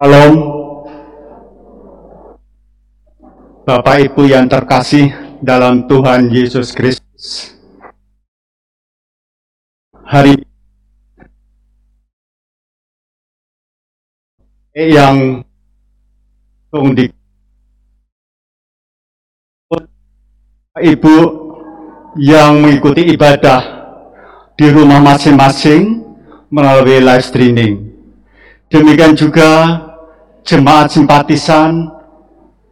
Shalom. 0.00 0.32
Bapak 3.68 4.00
Ibu 4.00 4.32
yang 4.32 4.48
terkasih 4.48 5.12
dalam 5.44 5.84
Tuhan 5.92 6.32
Yesus 6.32 6.72
Kristus. 6.72 7.52
Hari 9.92 10.40
yang 14.72 15.44
di 16.96 17.04
Ibu 20.80 21.16
yang 22.16 22.64
mengikuti 22.64 23.04
ibadah 23.04 23.60
di 24.56 24.64
rumah 24.72 25.04
masing-masing 25.04 26.00
melalui 26.48 27.04
live 27.04 27.20
streaming. 27.20 27.92
Demikian 28.72 29.12
juga 29.12 29.89
jemaat 30.44 30.92
simpatisan 30.92 31.88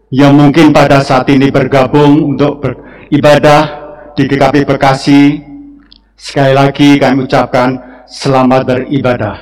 yang 0.08 0.36
mungkin 0.36 0.72
pada 0.72 1.04
saat 1.04 1.28
ini 1.28 1.52
bergabung 1.52 2.36
untuk 2.36 2.64
beribadah 2.64 3.62
di 4.16 4.24
GKP 4.24 4.64
Bekasi. 4.64 5.22
Sekali 6.18 6.52
lagi 6.56 6.98
kami 6.98 7.28
ucapkan 7.28 8.02
selamat 8.08 8.60
beribadah. 8.66 9.36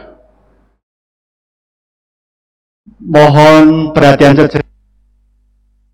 Mohon 3.01 3.95
perhatian 3.95 4.35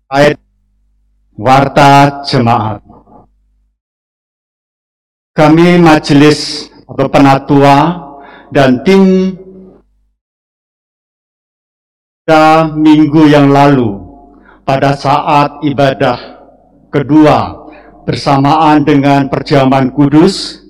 ayat 0.09 0.37
warta 1.37 2.23
jemaat. 2.25 2.81
Kami 5.33 5.81
majelis 5.81 6.69
atau 6.85 7.07
penatua 7.09 7.77
dan 8.53 8.85
tim 8.85 9.33
pada 12.23 12.71
minggu 12.71 13.27
yang 13.27 13.51
lalu 13.51 13.99
pada 14.63 14.95
saat 14.95 15.59
ibadah 15.59 16.15
kedua 16.87 17.67
bersamaan 18.07 18.87
dengan 18.87 19.27
perjamuan 19.27 19.91
kudus 19.91 20.63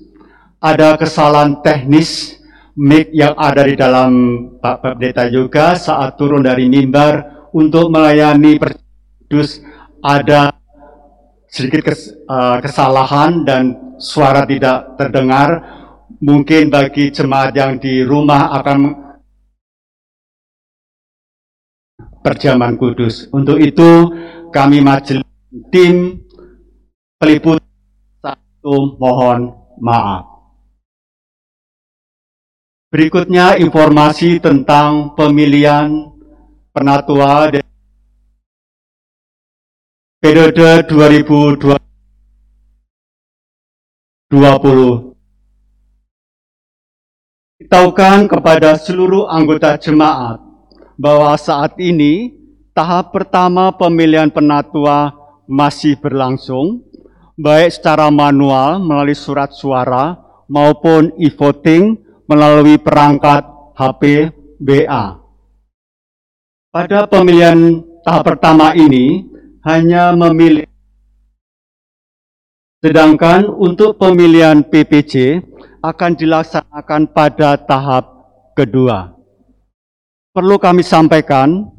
ada 0.58 0.98
kesalahan 0.98 1.62
teknis 1.62 2.42
mic 2.74 3.14
yang 3.14 3.38
ada 3.38 3.62
di 3.70 3.78
dalam 3.78 4.10
Pak 4.58 4.82
Pendeta 4.82 5.30
juga 5.30 5.78
saat 5.78 6.18
turun 6.18 6.42
dari 6.42 6.66
mimbar 6.66 7.46
untuk 7.54 7.86
melayani 7.86 8.58
kudus 8.58 9.62
ada 10.02 10.50
sedikit 11.46 11.86
uh, 12.34 12.58
kesalahan 12.58 13.46
dan 13.46 13.94
suara 14.02 14.42
tidak 14.42 14.98
terdengar. 14.98 15.62
Mungkin 16.18 16.66
bagi 16.66 17.14
jemaat 17.14 17.54
yang 17.54 17.78
di 17.78 18.02
rumah 18.02 18.50
akan 18.58 19.03
perjamuan 22.24 22.80
kudus. 22.80 23.28
Untuk 23.28 23.60
itu 23.60 24.08
kami 24.48 24.80
majelis 24.80 25.28
tim 25.68 26.24
peliput 27.20 27.60
satu 28.24 28.96
mohon 28.96 29.52
maaf. 29.76 30.32
Berikutnya 32.88 33.60
informasi 33.60 34.40
tentang 34.40 35.12
pemilihan 35.18 35.90
penatua 36.72 37.50
periode 40.22 40.86
2020 40.88 41.74
Tahukan 47.64 48.30
kepada 48.30 48.78
seluruh 48.78 49.26
anggota 49.26 49.74
jemaat 49.74 50.43
bahwa 50.94 51.34
saat 51.34 51.74
ini 51.82 52.34
tahap 52.74 53.14
pertama 53.14 53.70
pemilihan 53.74 54.30
penatua 54.30 55.14
masih 55.46 55.98
berlangsung, 55.98 56.82
baik 57.38 57.74
secara 57.74 58.08
manual 58.08 58.80
melalui 58.80 59.16
surat 59.16 59.52
suara 59.54 60.18
maupun 60.46 61.14
e-voting 61.18 61.98
melalui 62.30 62.80
perangkat 62.80 63.44
HP 63.74 64.30
BA. 64.58 65.20
Pada 66.74 67.06
pemilihan 67.06 67.82
tahap 68.02 68.34
pertama 68.34 68.74
ini 68.74 69.22
hanya 69.62 70.10
memilih 70.12 70.66
sedangkan 72.82 73.48
untuk 73.48 73.96
pemilihan 73.96 74.60
PPC 74.60 75.40
akan 75.80 76.12
dilaksanakan 76.18 77.02
pada 77.16 77.56
tahap 77.56 78.04
kedua 78.52 79.14
perlu 80.34 80.58
kami 80.58 80.82
sampaikan 80.82 81.70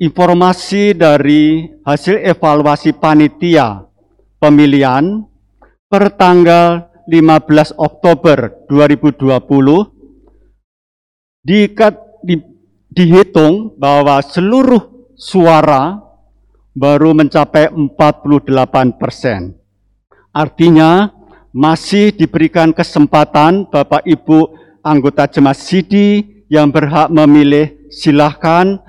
informasi 0.00 0.96
dari 0.96 1.68
hasil 1.84 2.16
evaluasi 2.24 2.96
panitia 2.96 3.84
pemilihan 4.40 5.20
per 5.92 6.16
tanggal 6.16 6.88
15 7.04 7.76
Oktober 7.76 8.64
2020 8.72 9.20
di, 11.44 11.68
di, 12.24 12.34
dihitung 12.88 13.76
bahwa 13.76 14.24
seluruh 14.24 15.12
suara 15.12 16.00
baru 16.72 17.12
mencapai 17.12 17.68
48 17.68 18.96
persen. 18.96 19.52
Artinya 20.32 21.12
masih 21.52 22.16
diberikan 22.16 22.72
kesempatan 22.72 23.68
Bapak 23.68 24.08
Ibu 24.08 24.56
anggota 24.80 25.28
jemaat 25.28 25.60
Sidi 25.60 26.33
yang 26.48 26.68
berhak 26.72 27.08
memilih 27.08 27.76
silahkan 27.88 28.80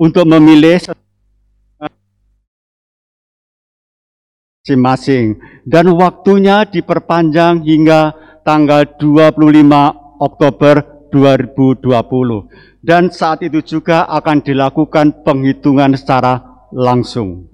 untuk 0.00 0.26
memilih 0.26 0.80
masing-masing 4.64 5.38
dan 5.64 5.88
waktunya 5.94 6.64
diperpanjang 6.64 7.62
hingga 7.62 8.12
tanggal 8.44 8.84
25 8.96 10.20
Oktober 10.20 10.74
2020 11.12 12.84
dan 12.84 13.08
saat 13.08 13.40
itu 13.40 13.64
juga 13.64 14.04
akan 14.08 14.44
dilakukan 14.44 15.24
penghitungan 15.24 15.96
secara 15.96 16.44
langsung. 16.68 17.48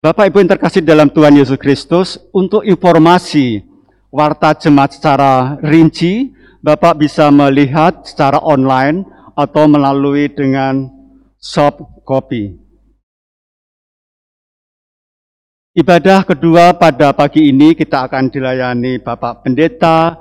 Bapak 0.00 0.30
Ibu 0.30 0.38
yang 0.38 0.52
terkasih 0.54 0.86
dalam 0.86 1.10
Tuhan 1.10 1.34
Yesus 1.34 1.58
Kristus, 1.58 2.20
untuk 2.30 2.62
informasi 2.62 3.66
warta 4.14 4.54
jemaat 4.54 4.94
secara 4.94 5.58
rinci, 5.58 6.35
Bapak 6.66 6.98
bisa 6.98 7.30
melihat 7.30 8.02
secara 8.02 8.42
online 8.42 9.06
atau 9.38 9.70
melalui 9.70 10.26
dengan 10.26 10.90
soft 11.38 11.78
copy. 12.02 12.58
Ibadah 15.78 16.26
kedua 16.26 16.74
pada 16.74 17.14
pagi 17.14 17.54
ini 17.54 17.70
kita 17.78 18.10
akan 18.10 18.34
dilayani 18.34 18.98
Bapak 18.98 19.46
Pendeta 19.46 20.18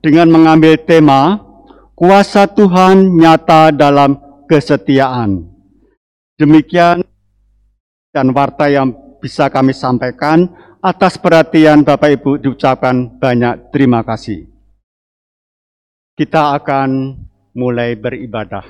dengan 0.00 0.32
mengambil 0.32 0.80
tema 0.80 1.44
Kuasa 1.92 2.48
Tuhan 2.48 3.20
nyata 3.20 3.68
dalam 3.68 4.16
kesetiaan. 4.48 5.44
Demikian 6.40 7.04
dan 8.16 8.32
warta 8.32 8.64
yang 8.72 8.96
bisa 9.20 9.52
kami 9.52 9.76
sampaikan. 9.76 10.48
Atas 10.84 11.16
perhatian 11.16 11.80
Bapak 11.80 12.12
Ibu 12.12 12.44
diucapkan 12.44 13.16
banyak 13.16 13.72
terima 13.72 14.04
kasih. 14.04 14.44
Kita 16.12 16.52
akan 16.60 17.16
mulai 17.56 17.96
beribadah. 17.96 18.68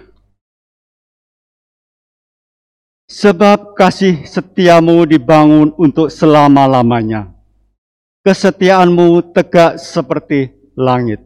Sebab 3.10 3.74
kasih 3.74 4.22
setiamu 4.30 5.02
dibangun 5.10 5.74
untuk 5.74 6.06
selama-lamanya. 6.06 7.34
Kesetiaanmu 8.22 9.34
tegak 9.34 9.82
seperti 9.82 10.54
langit. 10.78 11.18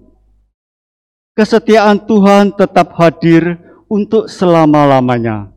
Kesetiaan 1.37 2.01
Tuhan 2.09 2.57
tetap 2.57 2.97
hadir 2.97 3.61
untuk 3.93 4.25
selama-lamanya. 4.33 5.53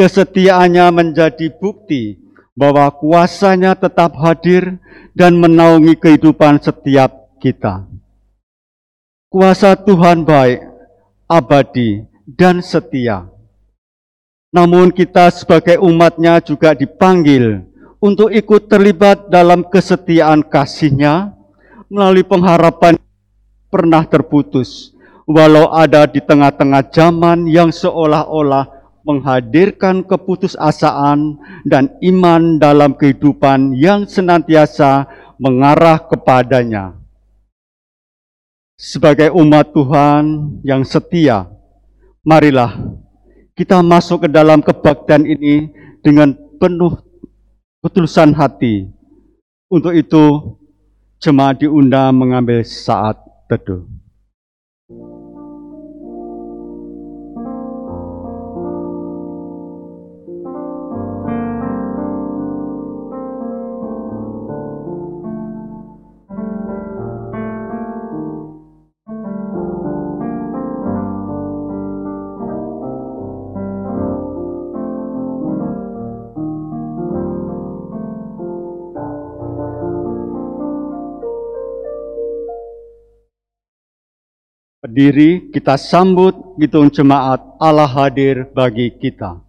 Kesetiaannya 0.00 0.86
menjadi 0.96 1.52
bukti 1.60 2.24
bahwa 2.56 2.88
kuasanya 2.88 3.76
tetap 3.76 4.16
hadir 4.16 4.80
dan 5.12 5.36
menaungi 5.36 5.92
kehidupan 6.00 6.56
setiap 6.58 7.28
kita. 7.36 7.84
Kuasa 9.28 9.76
Tuhan 9.76 10.24
baik, 10.24 10.64
abadi, 11.28 12.08
dan 12.24 12.64
setia. 12.64 13.28
Namun 14.50 14.88
kita 14.88 15.28
sebagai 15.28 15.76
umatnya 15.84 16.40
juga 16.40 16.72
dipanggil 16.72 17.60
untuk 18.00 18.32
ikut 18.32 18.72
terlibat 18.72 19.28
dalam 19.28 19.60
kesetiaan 19.68 20.40
kasihnya 20.40 21.36
melalui 21.92 22.24
pengharapan 22.24 22.96
pernah 23.68 24.08
terputus, 24.08 24.96
walau 25.28 25.68
ada 25.68 26.08
di 26.08 26.24
tengah-tengah 26.24 26.88
zaman 26.88 27.44
yang 27.44 27.68
seolah-olah 27.68 28.75
menghadirkan 29.06 30.02
keputusasaan 30.02 31.38
dan 31.62 31.94
iman 32.02 32.58
dalam 32.58 32.98
kehidupan 32.98 33.78
yang 33.78 34.04
senantiasa 34.04 35.06
mengarah 35.38 36.02
kepadanya. 36.02 36.98
sebagai 38.76 39.32
umat 39.32 39.72
Tuhan 39.72 40.24
yang 40.60 40.84
setia, 40.84 41.48
marilah 42.20 42.76
kita 43.56 43.80
masuk 43.80 44.26
ke 44.26 44.28
dalam 44.28 44.60
kebaktian 44.60 45.24
ini 45.24 45.72
dengan 46.04 46.36
penuh 46.60 46.92
ketulusan 47.80 48.36
hati. 48.36 48.84
Untuk 49.72 49.96
itu, 49.96 50.24
jemaat 51.24 51.64
diundang 51.64 52.12
mengambil 52.12 52.60
saat 52.68 53.16
teduh. 53.48 53.88
Berdiri 84.96 85.52
kita 85.52 85.76
sambut 85.76 86.32
hitung 86.56 86.88
jemaat 86.88 87.36
Allah 87.60 87.84
hadir 87.84 88.48
bagi 88.56 88.88
kita. 88.96 89.44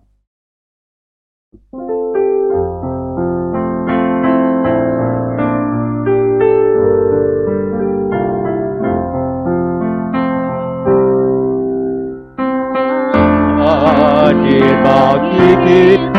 Hadir 13.64 14.68
bagi 14.84 15.50
kita. 15.64 16.12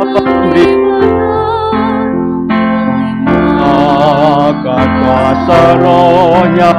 Apa 0.00 0.20
rohnya 5.78 6.72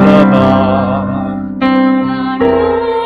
lebat. 0.00 1.06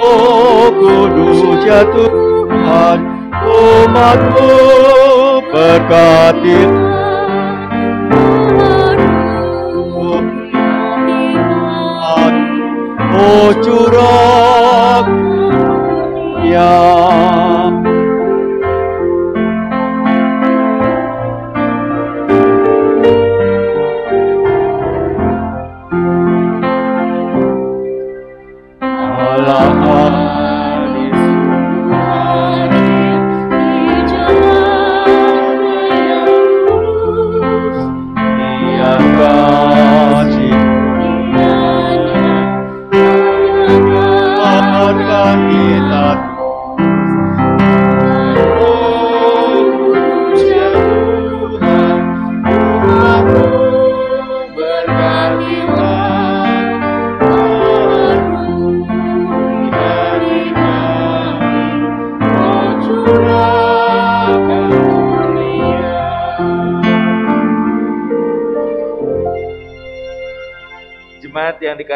Oh 0.02 0.66
kudus 0.74 1.62
ya 1.66 1.80
Tuhan, 1.94 2.98
umatmu 3.46 4.56
berkati 5.50 6.60
Oh 13.20 13.52
curah 13.60 15.04
yang 16.40 17.39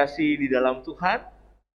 Dikasih 0.04 0.36
di 0.36 0.52
dalam 0.52 0.84
Tuhan, 0.84 1.16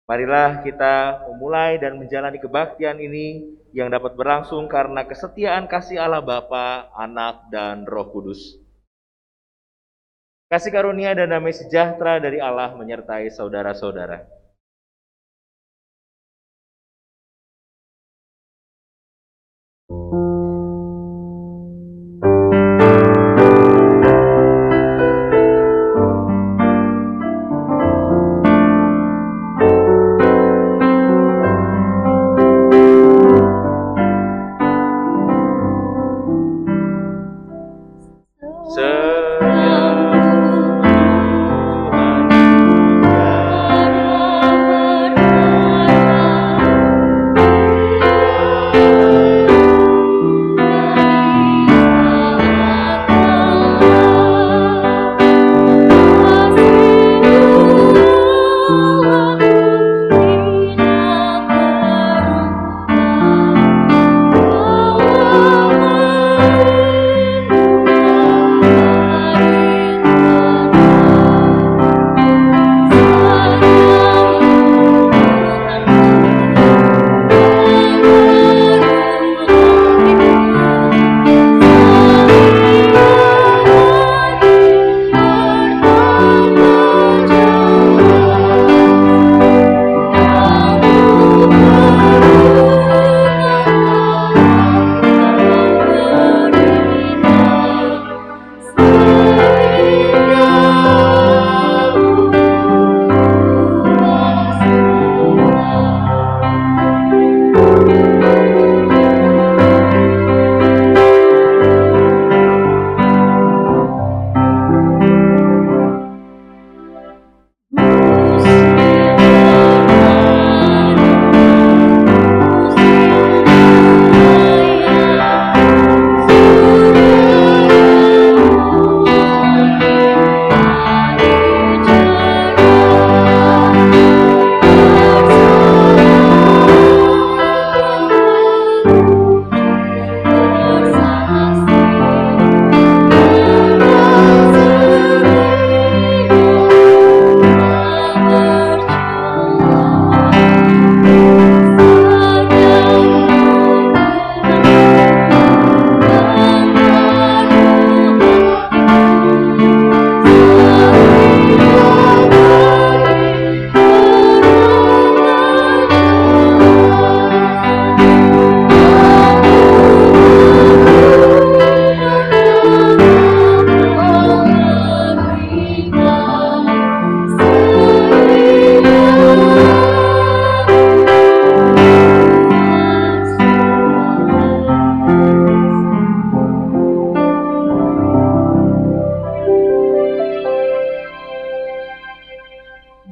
marilah 0.09 0.65
kita 0.65 1.29
memulai 1.29 1.77
dan 1.77 1.93
menjalani 2.01 2.41
kebaktian 2.41 2.97
ini 2.97 3.53
yang 3.69 3.93
dapat 3.93 4.17
berlangsung 4.17 4.65
karena 4.65 5.05
kesetiaan 5.05 5.69
kasih 5.69 6.01
Allah 6.01 6.25
Bapa, 6.25 6.89
Anak, 6.97 7.53
dan 7.53 7.85
Roh 7.85 8.09
Kudus. 8.09 8.57
Kasih 10.49 10.73
karunia 10.73 11.13
dan 11.13 11.37
damai 11.37 11.53
sejahtera 11.53 12.17
dari 12.17 12.41
Allah 12.41 12.73
menyertai 12.73 13.29
saudara-saudara. 13.29 14.25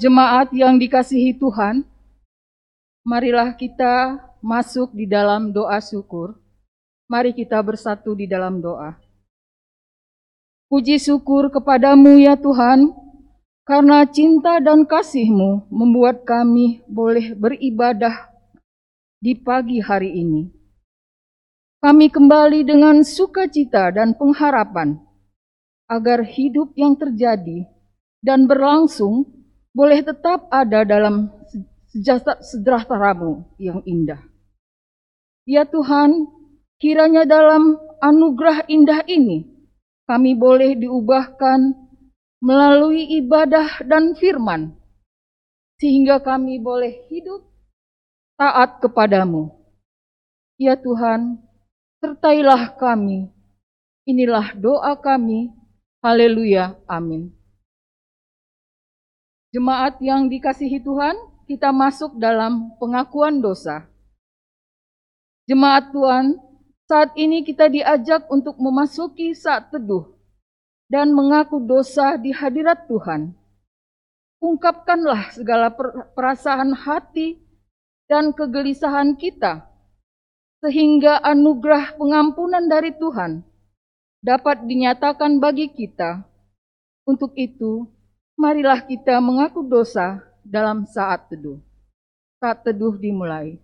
Jemaat 0.04 0.52
yang 0.52 0.76
dikasihi 0.76 1.32
Tuhan, 1.40 1.88
marilah 3.08 3.56
kita 3.56 4.20
masuk 4.44 4.92
di 4.92 5.08
dalam 5.08 5.56
doa 5.56 5.80
syukur. 5.80 6.36
Mari 7.08 7.32
kita 7.32 7.56
bersatu 7.64 8.12
di 8.12 8.28
dalam 8.28 8.60
doa. 8.60 9.00
Puji 10.68 11.00
syukur 11.00 11.48
kepadamu 11.48 12.20
ya 12.20 12.36
Tuhan, 12.36 12.92
karena 13.64 14.04
cinta 14.04 14.60
dan 14.60 14.84
kasih-Mu 14.84 15.72
membuat 15.72 16.28
kami 16.28 16.84
boleh 16.84 17.32
beribadah 17.32 18.28
di 19.24 19.40
pagi 19.40 19.80
hari 19.80 20.20
ini. 20.20 20.52
Kami 21.80 22.12
kembali 22.12 22.68
dengan 22.68 23.08
sukacita 23.08 23.88
dan 23.96 24.20
pengharapan 24.20 25.00
agar 25.88 26.28
hidup 26.28 26.76
yang 26.76 26.92
terjadi 26.92 27.72
dan 28.20 28.52
berlangsung 28.52 29.43
boleh 29.74 30.06
tetap 30.06 30.48
ada 30.54 30.86
dalam 30.86 31.34
sejahtera-Mu 31.92 33.58
yang 33.58 33.82
indah. 33.84 34.22
Ya 35.44 35.66
Tuhan, 35.68 36.30
kiranya 36.80 37.26
dalam 37.26 37.76
anugerah 38.00 38.70
indah 38.70 39.04
ini 39.10 39.44
kami 40.08 40.38
boleh 40.38 40.78
diubahkan 40.78 41.74
melalui 42.44 43.18
ibadah 43.20 43.84
dan 43.88 44.14
firman, 44.16 44.76
sehingga 45.82 46.20
kami 46.20 46.60
boleh 46.60 47.08
hidup 47.12 47.44
taat 48.38 48.84
kepadamu. 48.84 49.52
Ya 50.60 50.78
Tuhan, 50.78 51.40
sertailah 52.04 52.76
kami. 52.78 53.32
Inilah 54.04 54.54
doa 54.60 55.00
kami. 55.00 55.56
Haleluya. 56.04 56.76
Amin. 56.84 57.32
Jemaat 59.54 60.02
yang 60.02 60.34
dikasihi 60.34 60.82
Tuhan, 60.82 61.14
kita 61.46 61.70
masuk 61.70 62.18
dalam 62.18 62.74
pengakuan 62.82 63.38
dosa. 63.38 63.86
Jemaat 65.46 65.94
Tuhan, 65.94 66.42
saat 66.90 67.14
ini 67.14 67.46
kita 67.46 67.70
diajak 67.70 68.26
untuk 68.34 68.58
memasuki 68.58 69.38
saat 69.38 69.70
teduh 69.70 70.10
dan 70.90 71.14
mengaku 71.14 71.62
dosa 71.62 72.18
di 72.18 72.34
hadirat 72.34 72.90
Tuhan. 72.90 73.38
Ungkapkanlah 74.42 75.38
segala 75.38 75.70
perasaan 76.18 76.74
hati 76.74 77.38
dan 78.10 78.34
kegelisahan 78.34 79.14
kita, 79.14 79.70
sehingga 80.66 81.22
anugerah 81.22 81.94
pengampunan 82.02 82.66
dari 82.66 82.90
Tuhan 82.98 83.46
dapat 84.18 84.66
dinyatakan 84.66 85.38
bagi 85.38 85.70
kita. 85.70 86.26
Untuk 87.06 87.38
itu, 87.38 87.93
marilah 88.34 88.82
kita 88.84 89.22
mengaku 89.22 89.64
dosa 89.64 90.22
dalam 90.44 90.84
saat 90.90 91.30
teduh. 91.32 91.62
Saat 92.42 92.66
teduh 92.68 92.98
dimulai. 92.98 93.62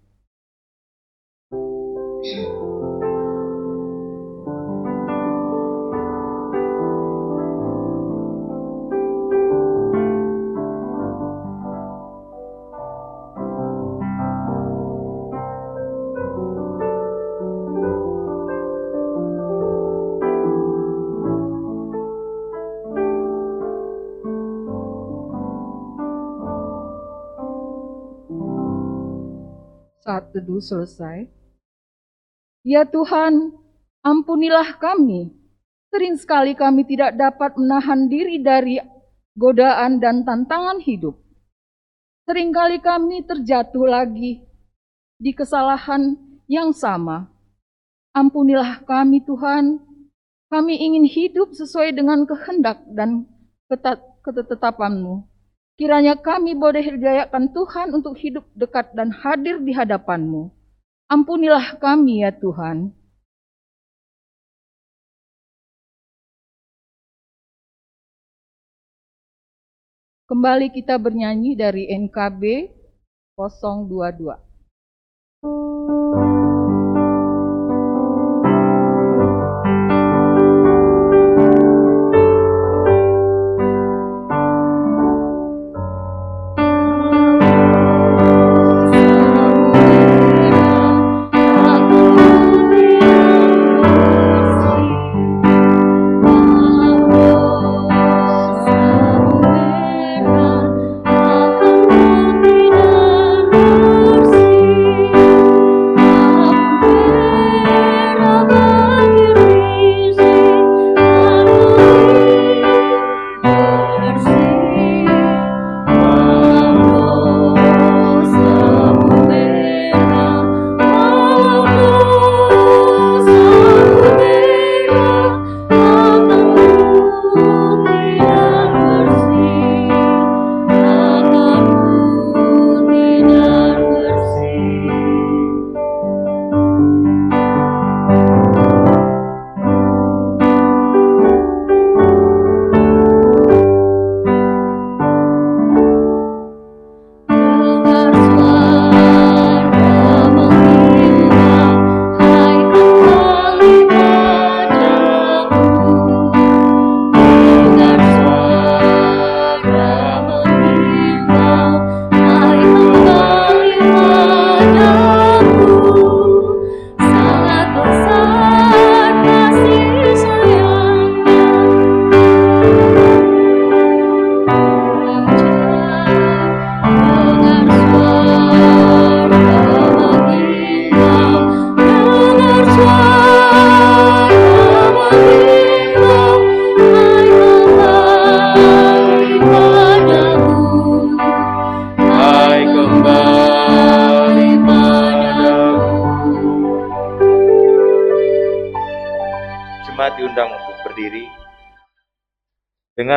Saat 30.09 30.33
teduh 30.33 30.57
selesai. 30.57 31.29
Ya 32.65 32.81
Tuhan, 32.81 33.53
ampunilah 34.01 34.81
kami. 34.81 35.29
Sering 35.93 36.17
sekali 36.17 36.57
kami 36.57 36.81
tidak 36.89 37.13
dapat 37.13 37.53
menahan 37.53 38.09
diri 38.09 38.41
dari 38.41 38.81
godaan 39.37 40.01
dan 40.01 40.25
tantangan 40.25 40.81
hidup. 40.81 41.13
Seringkali 42.25 42.81
kami 42.81 43.21
terjatuh 43.21 43.85
lagi 43.85 44.41
di 45.21 45.31
kesalahan 45.33 46.17
yang 46.49 46.73
sama. 46.73 47.29
Ampunilah 48.17 48.81
kami 48.89 49.21
Tuhan, 49.21 49.77
kami 50.49 50.73
ingin 50.73 51.05
hidup 51.05 51.53
sesuai 51.53 51.93
dengan 51.93 52.25
kehendak 52.25 52.81
dan 52.97 53.29
ketetapanmu. 54.25 55.28
Kiranya 55.79 56.19
kami 56.19 56.59
boleh 56.59 56.83
hidayakan 56.83 57.55
Tuhan 57.55 57.95
untuk 57.95 58.19
hidup 58.19 58.43
dekat 58.51 58.91
dan 58.91 59.15
hadir 59.15 59.63
di 59.63 59.71
hadapanmu. 59.71 60.51
Ampunilah 61.07 61.79
kami 61.79 62.19
ya 62.19 62.35
Tuhan. 62.35 62.91
Kembali 70.27 70.67
kita 70.75 70.99
bernyanyi 70.99 71.55
dari 71.55 71.87
NKB 71.87 72.75
022. 73.39 74.48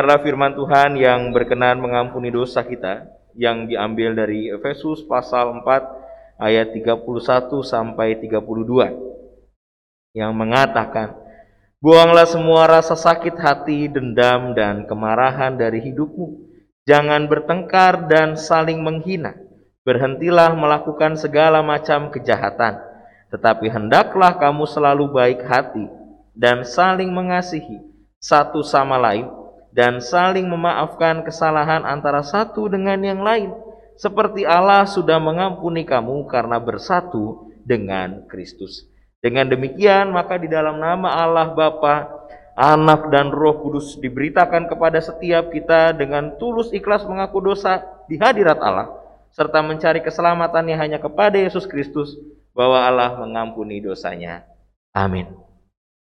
Dengarlah 0.03 0.19
firman 0.19 0.51
Tuhan 0.51 0.99
yang 0.99 1.31
berkenan 1.31 1.79
mengampuni 1.79 2.27
dosa 2.27 2.59
kita 2.59 3.07
yang 3.39 3.71
diambil 3.71 4.11
dari 4.11 4.51
Efesus 4.51 4.99
pasal 5.07 5.63
4 5.63 6.43
ayat 6.43 6.75
31 6.75 7.07
sampai 7.63 8.19
32 8.19 8.43
yang 10.11 10.35
mengatakan 10.35 11.15
Buanglah 11.79 12.27
semua 12.27 12.67
rasa 12.67 12.99
sakit 12.99 13.39
hati, 13.39 13.87
dendam, 13.87 14.51
dan 14.51 14.83
kemarahan 14.83 15.55
dari 15.55 15.79
hidupmu. 15.79 16.51
Jangan 16.83 17.23
bertengkar 17.31 18.03
dan 18.11 18.35
saling 18.35 18.83
menghina. 18.83 19.39
Berhentilah 19.87 20.51
melakukan 20.51 21.15
segala 21.15 21.63
macam 21.63 22.11
kejahatan, 22.11 22.75
tetapi 23.31 23.71
hendaklah 23.71 24.35
kamu 24.35 24.67
selalu 24.67 25.15
baik 25.15 25.47
hati 25.47 25.87
dan 26.35 26.67
saling 26.67 27.07
mengasihi 27.07 27.79
satu 28.19 28.67
sama 28.67 28.99
lain 28.99 29.42
dan 29.73 29.97
saling 29.97 30.45
memaafkan 30.45 31.25
kesalahan 31.25 31.81
antara 31.81 32.21
satu 32.21 32.69
dengan 32.69 33.01
yang 33.01 33.25
lain 33.25 33.49
seperti 33.97 34.45
Allah 34.45 34.85
sudah 34.85 35.17
mengampuni 35.17 35.81
kamu 35.81 36.29
karena 36.29 36.61
bersatu 36.61 37.49
dengan 37.65 38.25
Kristus. 38.29 38.85
Dengan 39.23 39.47
demikian, 39.47 40.11
maka 40.11 40.35
di 40.35 40.51
dalam 40.51 40.77
nama 40.77 41.23
Allah 41.23 41.55
Bapa, 41.55 42.11
Anak 42.53 43.09
dan 43.09 43.33
Roh 43.33 43.65
Kudus 43.65 43.97
diberitakan 43.97 44.69
kepada 44.69 45.01
setiap 45.01 45.49
kita 45.49 45.95
dengan 45.95 46.37
tulus 46.37 46.69
ikhlas 46.69 47.01
mengaku 47.09 47.41
dosa 47.41 47.81
di 48.05 48.19
hadirat 48.19 48.61
Allah, 48.61 48.93
serta 49.33 49.63
mencari 49.65 50.05
keselamatannya 50.05 50.77
hanya 50.77 50.99
kepada 51.01 51.39
Yesus 51.39 51.65
Kristus, 51.65 52.13
bahwa 52.53 52.83
Allah 52.83 53.17
mengampuni 53.17 53.81
dosanya. 53.81 54.45
Amin. 54.93 55.33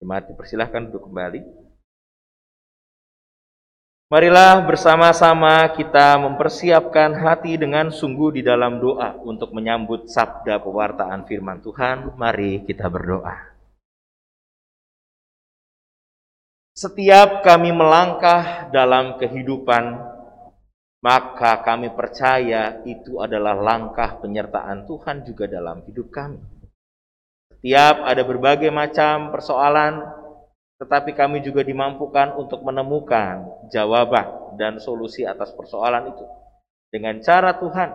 Jemaat 0.01 0.33
dipersilahkan 0.33 0.89
duduk 0.89 1.11
kembali. 1.11 1.60
Marilah 4.11 4.67
bersama-sama 4.67 5.71
kita 5.71 6.19
mempersiapkan 6.19 7.15
hati 7.15 7.55
dengan 7.55 7.95
sungguh 7.95 8.35
di 8.35 8.41
dalam 8.43 8.83
doa 8.83 9.15
untuk 9.23 9.55
menyambut 9.55 10.11
sabda 10.11 10.59
pewartaan 10.59 11.23
firman 11.23 11.63
Tuhan. 11.63 12.19
Mari 12.19 12.67
kita 12.67 12.91
berdoa. 12.91 13.55
Setiap 16.75 17.39
kami 17.39 17.71
melangkah 17.71 18.67
dalam 18.75 19.15
kehidupan, 19.15 19.95
maka 20.99 21.63
kami 21.63 21.95
percaya 21.95 22.83
itu 22.83 23.23
adalah 23.23 23.55
langkah 23.55 24.19
penyertaan 24.19 24.91
Tuhan 24.91 25.23
juga 25.23 25.47
dalam 25.47 25.87
hidup 25.87 26.11
kami. 26.11 26.43
Setiap 27.47 28.03
ada 28.03 28.27
berbagai 28.27 28.75
macam 28.75 29.31
persoalan, 29.31 30.03
tetapi 30.81 31.13
kami 31.13 31.45
juga 31.45 31.61
dimampukan 31.61 32.33
untuk 32.41 32.65
menemukan 32.65 33.69
jawaban 33.69 34.57
dan 34.57 34.81
solusi 34.81 35.21
atas 35.21 35.53
persoalan 35.53 36.09
itu 36.09 36.25
dengan 36.89 37.21
cara 37.21 37.53
Tuhan 37.53 37.93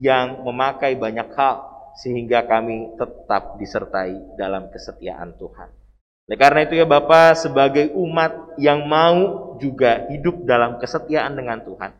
yang 0.00 0.40
memakai 0.40 0.96
banyak 0.96 1.28
hal 1.36 1.56
sehingga 2.00 2.48
kami 2.48 2.96
tetap 2.96 3.60
disertai 3.60 4.16
dalam 4.40 4.72
kesetiaan 4.72 5.36
Tuhan. 5.36 5.68
Oleh 6.24 6.38
karena 6.40 6.64
itu 6.64 6.80
ya 6.80 6.88
Bapak 6.88 7.36
sebagai 7.36 7.92
umat 7.92 8.56
yang 8.56 8.88
mau 8.88 9.52
juga 9.60 10.08
hidup 10.08 10.48
dalam 10.48 10.80
kesetiaan 10.80 11.36
dengan 11.36 11.60
Tuhan. 11.60 11.92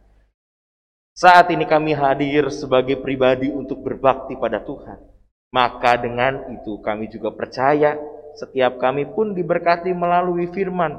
Saat 1.12 1.53
ini 1.53 1.68
kami 1.68 1.92
hadir 1.92 2.49
sebagai 2.49 2.97
pribadi 3.05 3.53
untuk 3.53 3.85
berbakti 3.85 4.33
pada 4.40 4.64
Tuhan. 4.64 4.97
Maka 5.53 6.01
dengan 6.01 6.49
itu 6.57 6.81
kami 6.81 7.12
juga 7.12 7.29
percaya 7.37 8.01
setiap 8.37 8.81
kami 8.81 9.09
pun 9.09 9.37
diberkati 9.37 9.92
melalui 9.92 10.49
firman. 10.51 10.97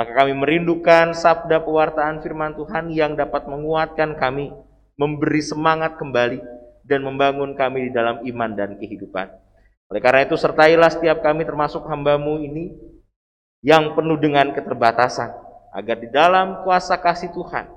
Maka 0.00 0.12
kami 0.16 0.32
merindukan 0.32 1.12
sabda 1.12 1.60
pewartaan 1.60 2.24
firman 2.24 2.56
Tuhan 2.56 2.88
yang 2.88 3.12
dapat 3.16 3.44
menguatkan 3.44 4.16
kami, 4.16 4.48
memberi 4.96 5.44
semangat 5.44 6.00
kembali, 6.00 6.40
dan 6.88 7.04
membangun 7.04 7.52
kami 7.52 7.88
di 7.88 7.90
dalam 7.92 8.24
iman 8.24 8.50
dan 8.56 8.80
kehidupan. 8.80 9.28
Oleh 9.92 10.00
karena 10.00 10.24
itu 10.24 10.38
sertailah 10.40 10.88
setiap 10.88 11.20
kami 11.20 11.44
termasuk 11.44 11.84
hambamu 11.84 12.40
ini 12.40 12.72
yang 13.60 13.92
penuh 13.92 14.16
dengan 14.16 14.56
keterbatasan, 14.56 15.36
agar 15.76 15.96
di 16.00 16.08
dalam 16.08 16.64
kuasa 16.64 16.96
kasih 16.96 17.28
Tuhan 17.36 17.68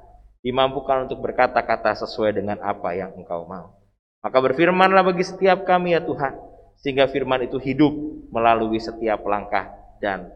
dimampukan 0.44 1.08
untuk 1.08 1.24
berkata-kata 1.24 1.96
sesuai 2.08 2.36
dengan 2.36 2.60
apa 2.64 2.96
yang 2.96 3.12
engkau 3.20 3.44
mau. 3.48 3.80
Maka 4.24 4.38
berfirmanlah 4.40 5.04
bagi 5.04 5.28
setiap 5.28 5.68
kami 5.68 5.96
ya 5.96 6.02
Tuhan, 6.04 6.53
sehingga 6.80 7.10
firman 7.12 7.46
itu 7.46 7.60
hidup 7.62 7.94
melalui 8.34 8.82
setiap 8.82 9.22
langkah 9.28 9.70
dan 10.02 10.32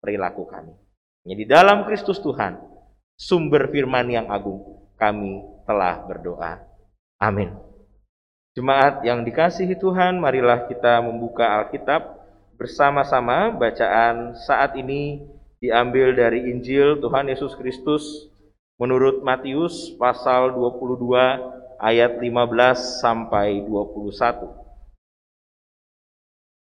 perilaku 0.00 0.48
kami. 0.48 0.72
Jadi 1.26 1.42
dalam 1.44 1.84
Kristus 1.84 2.22
Tuhan, 2.22 2.56
sumber 3.18 3.68
firman 3.68 4.06
yang 4.06 4.30
agung, 4.30 4.62
kami 4.94 5.42
telah 5.66 6.06
berdoa. 6.06 6.62
Amin. 7.18 7.50
Jemaat 8.56 9.04
yang 9.04 9.20
dikasihi 9.20 9.76
Tuhan, 9.76 10.16
marilah 10.16 10.64
kita 10.64 11.04
membuka 11.04 11.60
Alkitab 11.60 12.16
bersama-sama. 12.56 13.52
Bacaan 13.52 14.32
saat 14.48 14.78
ini 14.80 15.20
diambil 15.60 16.16
dari 16.16 16.48
Injil 16.48 16.96
Tuhan 17.02 17.28
Yesus 17.28 17.52
Kristus 17.56 18.32
menurut 18.80 19.20
Matius 19.20 19.92
pasal 20.00 20.56
22 20.56 21.80
ayat 21.80 22.16
15 22.16 23.00
sampai 23.00 23.64
21. 23.64 24.65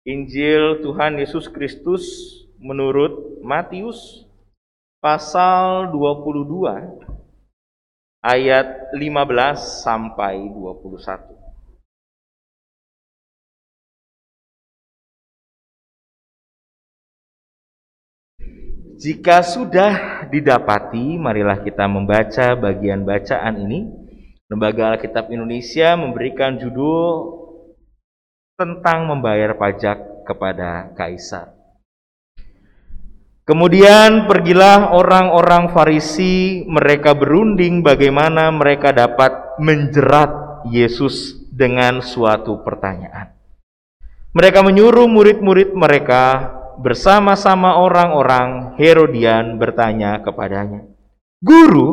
Injil 0.08 0.80
Tuhan 0.80 1.20
Yesus 1.20 1.52
Kristus 1.52 2.08
menurut 2.56 3.44
Matius 3.44 4.24
pasal 5.04 5.92
22 5.92 7.04
ayat 8.24 8.96
15 8.96 9.04
sampai 9.84 10.40
21. 10.56 11.36
Jika 19.00 19.44
sudah 19.44 20.28
didapati, 20.32 21.20
marilah 21.20 21.60
kita 21.60 21.88
membaca 21.88 22.56
bagian 22.56 23.04
bacaan 23.04 23.68
ini. 23.68 23.88
Lembaga 24.48 24.96
Alkitab 24.96 25.28
Indonesia 25.32 25.96
memberikan 26.00 26.56
judul 26.56 27.49
tentang 28.60 29.08
membayar 29.08 29.56
pajak 29.56 30.28
kepada 30.28 30.92
kaisar. 30.92 31.56
Kemudian 33.48 34.28
pergilah 34.28 34.92
orang-orang 34.92 35.72
Farisi, 35.72 36.68
mereka 36.68 37.16
berunding 37.16 37.82
bagaimana 37.82 38.52
mereka 38.52 38.92
dapat 38.92 39.58
menjerat 39.58 40.62
Yesus 40.70 41.40
dengan 41.50 42.04
suatu 42.04 42.62
pertanyaan. 42.62 43.32
Mereka 44.36 44.62
menyuruh 44.62 45.10
murid-murid 45.10 45.74
mereka 45.74 46.54
bersama-sama 46.78 47.82
orang-orang 47.82 48.78
Herodian 48.78 49.58
bertanya 49.58 50.22
kepadanya, 50.22 50.86
"Guru, 51.42 51.90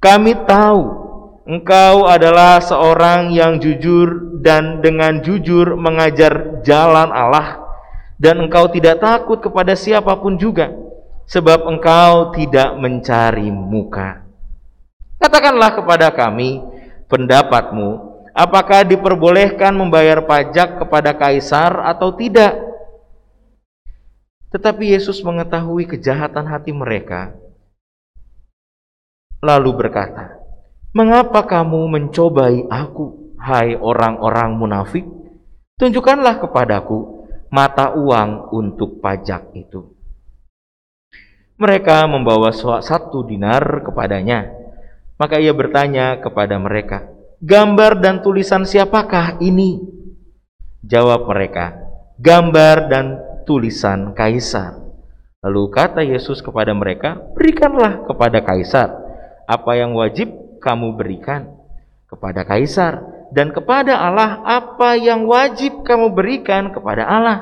kami 0.00 0.32
tahu 0.48 0.99
Engkau 1.50 2.06
adalah 2.06 2.62
seorang 2.62 3.34
yang 3.34 3.58
jujur 3.58 4.38
dan 4.38 4.78
dengan 4.78 5.18
jujur 5.18 5.74
mengajar 5.74 6.62
jalan 6.62 7.10
Allah 7.10 7.66
dan 8.22 8.46
engkau 8.46 8.70
tidak 8.70 9.02
takut 9.02 9.42
kepada 9.42 9.74
siapa 9.74 10.14
pun 10.14 10.38
juga 10.38 10.70
sebab 11.26 11.66
engkau 11.66 12.30
tidak 12.38 12.70
mencari 12.78 13.50
muka. 13.50 14.22
Katakanlah 15.18 15.74
kepada 15.74 16.14
kami 16.14 16.62
pendapatmu, 17.10 17.98
apakah 18.30 18.86
diperbolehkan 18.86 19.74
membayar 19.74 20.22
pajak 20.22 20.78
kepada 20.78 21.10
kaisar 21.18 21.82
atau 21.82 22.14
tidak? 22.14 22.62
Tetapi 24.54 24.94
Yesus 24.94 25.18
mengetahui 25.26 25.90
kejahatan 25.90 26.46
hati 26.46 26.70
mereka, 26.70 27.34
lalu 29.42 29.74
berkata, 29.74 30.39
Mengapa 30.90 31.46
kamu 31.46 31.86
mencobai 31.86 32.66
aku, 32.66 33.38
hai 33.38 33.78
orang-orang 33.78 34.58
munafik? 34.58 35.06
Tunjukkanlah 35.78 36.42
kepadaku 36.42 37.30
mata 37.54 37.94
uang 37.94 38.50
untuk 38.50 38.98
pajak 38.98 39.54
itu. 39.54 39.86
Mereka 41.62 42.10
membawa 42.10 42.50
satu 42.82 43.22
dinar 43.22 43.86
kepadanya. 43.86 44.50
Maka 45.14 45.38
ia 45.38 45.54
bertanya 45.54 46.18
kepada 46.18 46.58
mereka, 46.58 47.06
"Gambar 47.38 48.02
dan 48.02 48.18
tulisan 48.26 48.66
siapakah 48.66 49.38
ini?" 49.38 49.78
Jawab 50.82 51.30
mereka, 51.30 51.86
"Gambar 52.18 52.90
dan 52.90 53.06
tulisan 53.46 54.10
kaisar." 54.10 54.74
Lalu 55.46 55.70
kata 55.70 56.02
Yesus 56.02 56.42
kepada 56.42 56.74
mereka, 56.74 57.14
"Berikanlah 57.38 58.02
kepada 58.10 58.42
kaisar 58.42 58.90
apa 59.46 59.72
yang 59.78 59.94
wajib 59.94 60.39
kamu 60.60 60.94
berikan 60.94 61.56
kepada 62.06 62.44
kaisar 62.44 63.00
dan 63.32 63.50
kepada 63.50 63.96
Allah 63.96 64.44
apa 64.44 64.98
yang 64.98 65.26
wajib 65.26 65.82
kamu 65.86 66.12
berikan 66.12 66.70
kepada 66.74 67.06
Allah. 67.06 67.38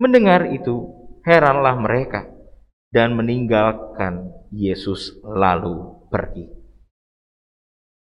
Mendengar 0.00 0.50
itu, 0.50 0.90
heranlah 1.22 1.78
mereka. 1.78 2.32
dan 2.92 3.16
meninggalkan 3.16 4.28
Yesus 4.52 5.16
lalu 5.24 5.96
pergi. 6.12 6.52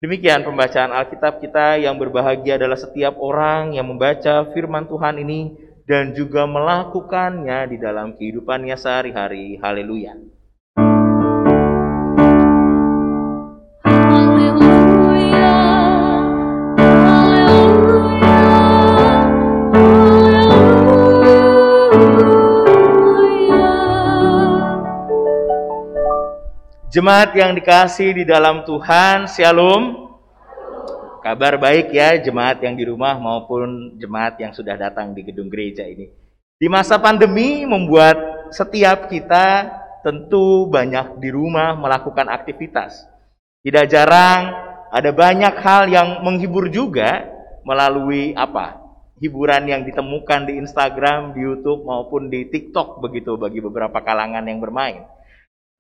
Demikian 0.03 0.43
pembacaan 0.43 0.91
Alkitab 0.91 1.39
kita 1.39 1.79
yang 1.79 1.95
berbahagia 1.95 2.59
adalah 2.59 2.75
setiap 2.75 3.15
orang 3.23 3.79
yang 3.79 3.87
membaca 3.87 4.51
firman 4.51 4.91
Tuhan 4.91 5.23
ini 5.23 5.55
dan 5.87 6.11
juga 6.11 6.43
melakukannya 6.49 7.71
di 7.71 7.77
dalam 7.79 8.19
kehidupannya 8.19 8.75
sehari-hari. 8.75 9.63
Haleluya. 9.63 10.19
Jemaat 26.91 27.39
yang 27.39 27.55
dikasih 27.55 28.19
di 28.19 28.25
dalam 28.27 28.67
Tuhan, 28.67 29.31
Shalom. 29.31 30.11
Kabar 31.23 31.55
baik 31.55 31.95
ya 31.95 32.19
jemaat 32.19 32.59
yang 32.67 32.75
di 32.75 32.83
rumah 32.83 33.15
maupun 33.15 33.95
jemaat 33.95 34.35
yang 34.43 34.51
sudah 34.51 34.75
datang 34.75 35.15
di 35.15 35.23
gedung 35.23 35.47
gereja 35.47 35.87
ini. 35.87 36.11
Di 36.59 36.67
masa 36.67 36.99
pandemi 36.99 37.63
membuat 37.63 38.51
setiap 38.51 39.07
kita 39.07 39.71
tentu 40.03 40.67
banyak 40.67 41.23
di 41.23 41.31
rumah 41.31 41.79
melakukan 41.79 42.27
aktivitas. 42.27 43.07
Tidak 43.63 43.87
jarang 43.87 44.51
ada 44.91 45.15
banyak 45.15 45.55
hal 45.63 45.87
yang 45.87 46.27
menghibur 46.27 46.75
juga 46.75 47.23
melalui 47.63 48.35
apa? 48.35 48.83
Hiburan 49.23 49.63
yang 49.71 49.87
ditemukan 49.87 50.43
di 50.43 50.59
Instagram, 50.59 51.39
di 51.39 51.47
YouTube 51.47 51.87
maupun 51.87 52.27
di 52.27 52.51
TikTok 52.51 52.99
begitu 52.99 53.39
bagi 53.39 53.63
beberapa 53.63 54.03
kalangan 54.03 54.43
yang 54.43 54.59
bermain. 54.59 55.20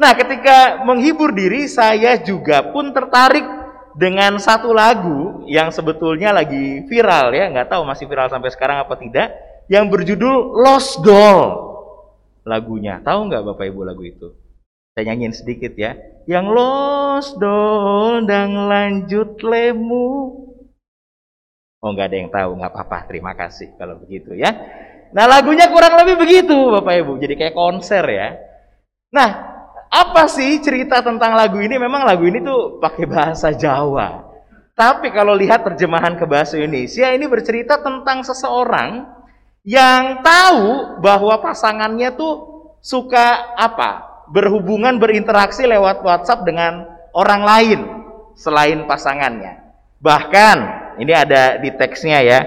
Nah, 0.00 0.16
ketika 0.16 0.80
menghibur 0.88 1.28
diri, 1.36 1.68
saya 1.68 2.16
juga 2.16 2.72
pun 2.72 2.88
tertarik 2.96 3.44
dengan 3.92 4.40
satu 4.40 4.72
lagu 4.72 5.44
yang 5.44 5.68
sebetulnya 5.68 6.32
lagi 6.32 6.88
viral 6.88 7.36
ya, 7.36 7.52
nggak 7.52 7.68
tahu 7.68 7.84
masih 7.84 8.08
viral 8.08 8.32
sampai 8.32 8.48
sekarang 8.48 8.80
apa 8.80 8.96
tidak, 8.96 9.36
yang 9.68 9.92
berjudul 9.92 10.56
Lost 10.56 11.04
Doll. 11.04 11.68
Lagunya, 12.48 13.04
tahu 13.04 13.28
nggak 13.28 13.44
Bapak 13.44 13.68
Ibu 13.68 13.80
lagu 13.84 14.00
itu? 14.00 14.32
Saya 14.96 15.12
nyanyiin 15.12 15.36
sedikit 15.36 15.76
ya. 15.76 15.92
Yang 16.24 16.46
Lost 16.48 17.32
Doll 17.36 18.24
dan 18.24 18.56
lanjut 18.56 19.36
lemu. 19.44 20.08
Oh 21.84 21.92
nggak 21.92 22.08
ada 22.08 22.16
yang 22.16 22.30
tahu, 22.32 22.50
nggak 22.56 22.72
apa-apa. 22.72 22.98
Terima 23.04 23.36
kasih 23.36 23.76
kalau 23.76 24.00
begitu 24.00 24.32
ya. 24.32 24.48
Nah 25.12 25.28
lagunya 25.28 25.68
kurang 25.68 26.00
lebih 26.00 26.16
begitu 26.16 26.56
Bapak 26.72 27.04
Ibu, 27.04 27.20
jadi 27.20 27.34
kayak 27.36 27.56
konser 27.56 28.04
ya. 28.08 28.40
Nah 29.12 29.49
apa 29.90 30.30
sih 30.30 30.62
cerita 30.62 31.02
tentang 31.02 31.34
lagu 31.34 31.58
ini? 31.58 31.74
Memang 31.74 32.06
lagu 32.06 32.22
ini 32.22 32.38
tuh 32.38 32.78
pakai 32.78 33.10
bahasa 33.10 33.50
Jawa. 33.50 34.22
Tapi 34.78 35.10
kalau 35.10 35.34
lihat 35.34 35.66
terjemahan 35.66 36.14
ke 36.14 36.24
bahasa 36.30 36.54
Indonesia, 36.54 37.10
ini 37.10 37.26
bercerita 37.26 37.82
tentang 37.82 38.22
seseorang 38.22 39.02
yang 39.66 40.22
tahu 40.22 40.96
bahwa 41.02 41.36
pasangannya 41.42 42.14
tuh 42.14 42.34
suka 42.78 43.58
apa? 43.58 44.22
Berhubungan, 44.30 44.94
berinteraksi 45.02 45.66
lewat 45.66 46.06
WhatsApp 46.06 46.46
dengan 46.46 46.86
orang 47.10 47.42
lain 47.42 47.80
selain 48.38 48.86
pasangannya. 48.86 49.58
Bahkan 49.98 50.56
ini 51.02 51.12
ada 51.12 51.58
di 51.58 51.74
teksnya 51.74 52.22
ya. 52.22 52.40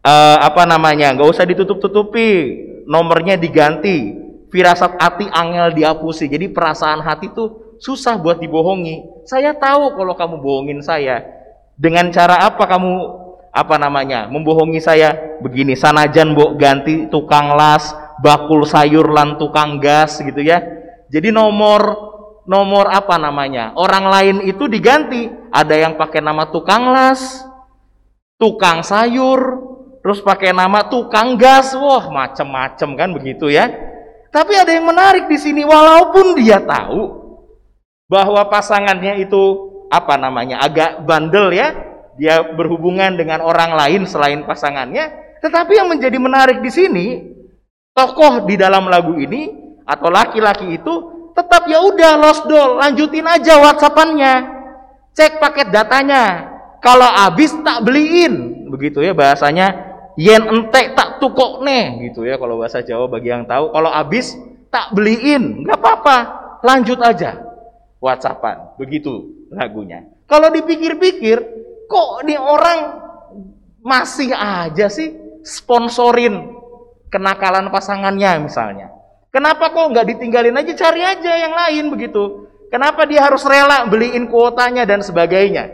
Uh, 0.00 0.40
apa 0.40 0.64
namanya? 0.64 1.12
Gak 1.12 1.28
usah 1.28 1.44
ditutup-tutupi, 1.44 2.56
nomornya 2.88 3.36
diganti 3.36 4.23
firasat 4.54 5.02
hati 5.02 5.26
angel 5.34 5.74
dihapusi. 5.74 6.30
Jadi 6.30 6.54
perasaan 6.54 7.02
hati 7.02 7.26
itu 7.34 7.74
susah 7.82 8.14
buat 8.22 8.38
dibohongi. 8.38 9.26
Saya 9.26 9.50
tahu 9.50 9.98
kalau 9.98 10.14
kamu 10.14 10.38
bohongin 10.38 10.78
saya. 10.78 11.26
Dengan 11.74 12.14
cara 12.14 12.46
apa 12.46 12.62
kamu 12.70 12.94
apa 13.50 13.74
namanya? 13.82 14.30
Membohongi 14.30 14.78
saya 14.78 15.10
begini, 15.42 15.74
sanajan 15.74 16.38
mbok 16.38 16.54
ganti 16.54 17.10
tukang 17.10 17.58
las, 17.58 17.90
bakul 18.22 18.62
sayur 18.62 19.10
lan 19.10 19.34
tukang 19.42 19.82
gas 19.82 20.22
gitu 20.22 20.38
ya. 20.38 20.62
Jadi 21.10 21.34
nomor 21.34 22.14
nomor 22.46 22.94
apa 22.94 23.18
namanya? 23.18 23.74
Orang 23.74 24.06
lain 24.06 24.36
itu 24.46 24.70
diganti. 24.70 25.26
Ada 25.50 25.86
yang 25.86 25.94
pakai 25.98 26.18
nama 26.22 26.50
tukang 26.50 26.90
las, 26.90 27.42
tukang 28.38 28.82
sayur, 28.82 29.38
terus 30.02 30.22
pakai 30.22 30.50
nama 30.54 30.86
tukang 30.86 31.34
gas. 31.38 31.74
Wah, 31.74 32.06
macem-macem 32.10 32.90
kan 32.94 33.10
begitu 33.14 33.50
ya. 33.50 33.93
Tapi 34.34 34.52
ada 34.58 34.74
yang 34.74 34.90
menarik 34.90 35.30
di 35.30 35.38
sini 35.38 35.62
walaupun 35.62 36.34
dia 36.34 36.58
tahu 36.58 37.22
bahwa 38.10 38.42
pasangannya 38.50 39.22
itu 39.22 39.70
apa 39.86 40.18
namanya 40.18 40.58
agak 40.58 41.06
bandel 41.06 41.54
ya, 41.54 41.70
dia 42.18 42.42
berhubungan 42.42 43.14
dengan 43.14 43.46
orang 43.46 43.78
lain 43.78 44.10
selain 44.10 44.42
pasangannya, 44.42 45.38
tetapi 45.38 45.78
yang 45.78 45.86
menjadi 45.86 46.18
menarik 46.18 46.58
di 46.66 46.70
sini 46.74 47.06
tokoh 47.94 48.42
di 48.42 48.58
dalam 48.58 48.90
lagu 48.90 49.14
ini 49.14 49.54
atau 49.86 50.10
laki-laki 50.10 50.82
itu 50.82 50.94
tetap 51.30 51.70
ya 51.70 51.78
udah 51.78 52.18
doll, 52.42 52.82
lanjutin 52.82 53.30
aja 53.30 53.62
WhatsAppannya. 53.62 54.50
Cek 55.14 55.38
paket 55.38 55.70
datanya. 55.70 56.50
Kalau 56.82 57.06
habis 57.06 57.54
tak 57.62 57.86
beliin. 57.86 58.66
Begitu 58.66 58.98
ya 58.98 59.14
bahasanya 59.14 59.93
yen 60.14 60.42
entek 60.46 60.94
tak 60.94 61.18
tukok 61.18 61.62
nih 61.66 62.10
gitu 62.10 62.26
ya 62.26 62.38
kalau 62.38 62.58
bahasa 62.58 62.82
Jawa 62.82 63.10
bagi 63.10 63.30
yang 63.30 63.46
tahu. 63.46 63.70
Kalau 63.74 63.90
habis 63.90 64.34
tak 64.70 64.94
beliin. 64.94 65.66
Nggak 65.66 65.78
apa-apa 65.78 66.16
lanjut 66.62 66.98
aja. 67.02 67.38
WhatsAppan 68.02 68.76
begitu 68.76 69.46
lagunya. 69.48 70.04
Kalau 70.28 70.52
dipikir-pikir 70.52 71.40
kok 71.88 72.24
nih 72.26 72.36
orang 72.36 73.00
masih 73.84 74.32
aja 74.32 74.88
sih 74.88 75.12
sponsorin 75.44 76.52
kenakalan 77.12 77.68
pasangannya 77.70 78.44
misalnya? 78.44 78.88
Kenapa 79.34 79.74
kok 79.74 79.90
nggak 79.90 80.14
ditinggalin 80.14 80.54
aja? 80.54 80.72
Cari 80.78 81.02
aja 81.02 81.32
yang 81.34 81.54
lain 81.54 81.84
begitu. 81.90 82.46
Kenapa 82.70 83.06
dia 83.06 83.22
harus 83.22 83.42
rela 83.46 83.86
beliin 83.86 84.26
kuotanya 84.30 84.86
dan 84.86 85.02
sebagainya? 85.02 85.70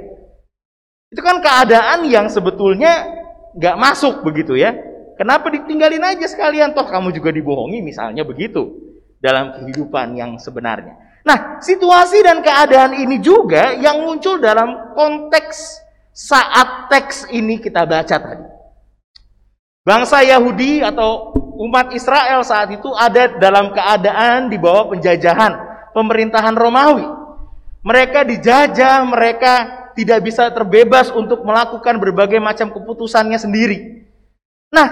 Itu 1.11 1.20
kan 1.20 1.42
keadaan 1.42 2.07
yang 2.07 2.29
sebetulnya 2.29 3.19
nggak 3.56 3.76
masuk 3.78 4.22
begitu 4.26 4.58
ya. 4.58 4.76
Kenapa 5.20 5.52
ditinggalin 5.52 6.00
aja 6.00 6.26
sekalian 6.26 6.72
toh 6.72 6.88
kamu 6.88 7.12
juga 7.12 7.28
dibohongi 7.28 7.84
misalnya 7.84 8.24
begitu 8.24 8.72
dalam 9.20 9.52
kehidupan 9.60 10.16
yang 10.16 10.40
sebenarnya. 10.40 10.96
Nah, 11.20 11.60
situasi 11.60 12.24
dan 12.24 12.40
keadaan 12.40 12.96
ini 12.96 13.20
juga 13.20 13.76
yang 13.76 14.00
muncul 14.00 14.40
dalam 14.40 14.96
konteks 14.96 15.84
saat 16.16 16.88
teks 16.88 17.28
ini 17.28 17.60
kita 17.60 17.84
baca 17.84 18.16
tadi. 18.16 18.46
Bangsa 19.84 20.24
Yahudi 20.24 20.80
atau 20.80 21.36
umat 21.60 21.92
Israel 21.92 22.40
saat 22.40 22.72
itu 22.72 22.88
ada 22.96 23.36
dalam 23.36 23.76
keadaan 23.76 24.48
di 24.48 24.56
bawah 24.56 24.88
penjajahan 24.96 25.70
pemerintahan 25.92 26.56
Romawi. 26.56 27.06
Mereka 27.80 28.28
dijajah, 28.28 29.04
mereka 29.08 29.79
tidak 30.00 30.24
bisa 30.24 30.48
terbebas 30.48 31.12
untuk 31.12 31.44
melakukan 31.44 32.00
berbagai 32.00 32.40
macam 32.40 32.72
keputusannya 32.72 33.36
sendiri. 33.36 34.08
Nah, 34.72 34.88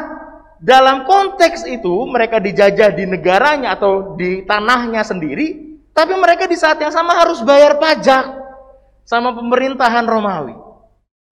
dalam 0.60 1.08
konteks 1.08 1.64
itu 1.64 2.04
mereka 2.04 2.36
dijajah 2.36 2.92
di 2.92 3.08
negaranya 3.08 3.72
atau 3.72 4.18
di 4.20 4.44
tanahnya 4.44 5.00
sendiri, 5.00 5.80
tapi 5.96 6.12
mereka 6.18 6.44
di 6.44 6.60
saat 6.60 6.76
yang 6.76 6.92
sama 6.92 7.16
harus 7.16 7.40
bayar 7.40 7.80
pajak 7.80 8.36
sama 9.08 9.32
pemerintahan 9.32 10.04
Romawi. 10.04 10.52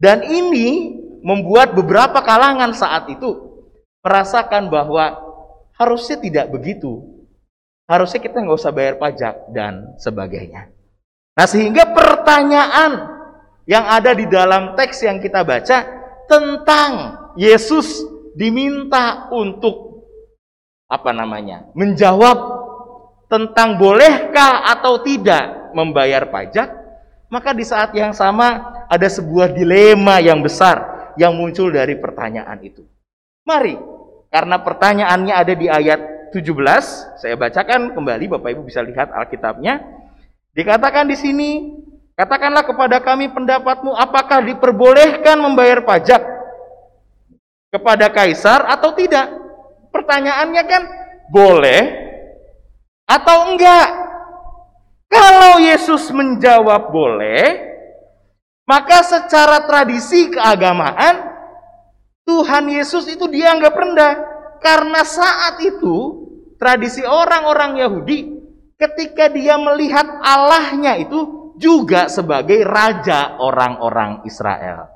Dan 0.00 0.24
ini 0.24 0.96
membuat 1.20 1.76
beberapa 1.76 2.24
kalangan 2.24 2.72
saat 2.72 3.12
itu 3.12 3.60
merasakan 4.00 4.72
bahwa 4.72 5.20
harusnya 5.76 6.16
tidak 6.16 6.48
begitu. 6.48 7.02
Harusnya 7.86 8.18
kita 8.24 8.40
nggak 8.40 8.58
usah 8.58 8.74
bayar 8.74 8.96
pajak 8.98 9.52
dan 9.54 9.94
sebagainya. 9.98 10.70
Nah 11.36 11.46
sehingga 11.46 11.92
pertanyaan 11.92 13.15
yang 13.66 13.84
ada 13.84 14.14
di 14.14 14.30
dalam 14.30 14.78
teks 14.78 15.02
yang 15.02 15.18
kita 15.18 15.42
baca 15.42 15.78
tentang 16.30 16.92
Yesus 17.34 18.02
diminta 18.32 19.28
untuk 19.34 20.06
apa 20.86 21.10
namanya? 21.10 21.66
menjawab 21.74 22.38
tentang 23.26 23.74
bolehkah 23.74 24.70
atau 24.70 25.02
tidak 25.02 25.74
membayar 25.74 26.30
pajak, 26.30 26.70
maka 27.26 27.50
di 27.50 27.66
saat 27.66 27.90
yang 27.92 28.14
sama 28.14 28.86
ada 28.86 29.10
sebuah 29.10 29.50
dilema 29.50 30.22
yang 30.22 30.38
besar 30.40 31.10
yang 31.18 31.34
muncul 31.34 31.68
dari 31.74 31.98
pertanyaan 31.98 32.62
itu. 32.62 32.86
Mari, 33.42 33.74
karena 34.30 34.62
pertanyaannya 34.62 35.34
ada 35.34 35.54
di 35.58 35.66
ayat 35.66 36.30
17, 36.30 37.18
saya 37.18 37.34
bacakan 37.34 37.94
kembali 37.98 38.38
Bapak 38.38 38.50
Ibu 38.54 38.62
bisa 38.66 38.82
lihat 38.82 39.10
Alkitabnya. 39.10 39.82
Dikatakan 40.54 41.08
di 41.10 41.16
sini, 41.18 41.50
Katakanlah 42.16 42.64
kepada 42.64 42.96
kami 43.04 43.28
pendapatmu, 43.28 43.92
apakah 43.92 44.40
diperbolehkan 44.40 45.36
membayar 45.36 45.84
pajak 45.84 46.24
kepada 47.68 48.08
kaisar 48.08 48.64
atau 48.64 48.96
tidak? 48.96 49.28
Pertanyaannya 49.92 50.62
kan 50.64 50.82
boleh 51.28 51.82
atau 53.04 53.52
enggak? 53.52 53.88
Kalau 55.12 55.60
Yesus 55.60 56.08
menjawab 56.08 56.88
boleh, 56.88 57.62
maka 58.64 59.04
secara 59.04 59.68
tradisi 59.68 60.32
keagamaan 60.32 61.36
Tuhan 62.24 62.64
Yesus 62.72 63.06
itu 63.12 63.28
dianggap 63.28 63.76
rendah 63.76 64.12
karena 64.58 65.04
saat 65.04 65.60
itu 65.62 66.26
tradisi 66.56 67.04
orang-orang 67.04 67.76
Yahudi 67.76 68.40
ketika 68.80 69.28
dia 69.30 69.60
melihat 69.60 70.04
Allahnya 70.24 70.96
itu 70.98 71.35
juga 71.56 72.08
sebagai 72.12 72.62
raja 72.64 73.40
orang-orang 73.40 74.24
Israel. 74.28 74.88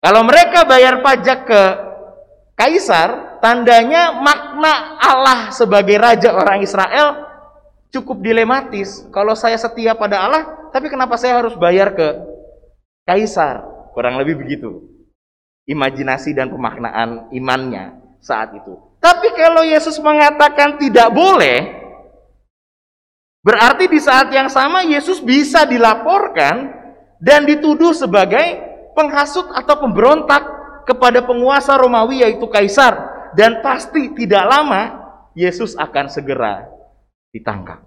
Kalau 0.00 0.24
mereka 0.24 0.64
bayar 0.64 1.04
pajak 1.04 1.38
ke 1.44 1.62
kaisar, 2.56 3.40
tandanya 3.44 4.16
makna 4.16 4.96
Allah 4.96 5.40
sebagai 5.52 5.96
raja 6.00 6.32
orang 6.32 6.64
Israel 6.64 7.28
cukup 7.92 8.24
dilematis. 8.24 9.04
Kalau 9.12 9.36
saya 9.36 9.60
setia 9.60 9.92
pada 9.92 10.24
Allah, 10.24 10.42
tapi 10.72 10.88
kenapa 10.88 11.20
saya 11.20 11.40
harus 11.40 11.52
bayar 11.56 11.92
ke 11.92 12.08
kaisar? 13.04 13.64
Kurang 13.92 14.16
lebih 14.16 14.40
begitu. 14.40 14.88
Imajinasi 15.68 16.32
dan 16.32 16.48
pemaknaan 16.48 17.28
imannya 17.34 18.00
saat 18.24 18.56
itu. 18.56 18.76
Tapi 19.00 19.32
kalau 19.32 19.64
Yesus 19.64 19.96
mengatakan 20.00 20.76
tidak 20.76 21.08
boleh, 21.12 21.79
berarti 23.40 23.88
di 23.88 24.00
saat 24.00 24.28
yang 24.32 24.48
sama 24.48 24.84
Yesus 24.84 25.20
bisa 25.20 25.64
dilaporkan 25.64 26.72
dan 27.20 27.44
dituduh 27.44 27.92
sebagai 27.92 28.60
penghasut 28.96 29.48
atau 29.52 29.76
pemberontak 29.80 30.42
kepada 30.88 31.22
penguasa 31.22 31.76
Romawi 31.76 32.24
yaitu 32.24 32.48
kaisar 32.48 32.96
dan 33.36 33.62
pasti 33.62 34.10
tidak 34.16 34.44
lama 34.48 35.00
Yesus 35.36 35.78
akan 35.78 36.10
segera 36.10 36.66
ditangkap. 37.30 37.86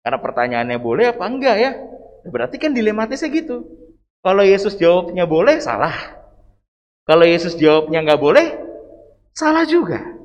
Karena 0.00 0.18
pertanyaannya 0.20 0.78
boleh 0.80 1.12
apa 1.12 1.24
enggak 1.26 1.56
ya? 1.60 1.70
Berarti 2.24 2.56
kan 2.56 2.72
dilematisnya 2.72 3.28
gitu. 3.32 3.64
Kalau 4.20 4.44
Yesus 4.44 4.76
jawabnya 4.76 5.24
boleh, 5.24 5.64
salah. 5.64 5.92
Kalau 7.08 7.24
Yesus 7.24 7.56
jawabnya 7.56 8.04
nggak 8.04 8.20
boleh, 8.20 8.46
salah 9.32 9.64
juga. 9.64 10.19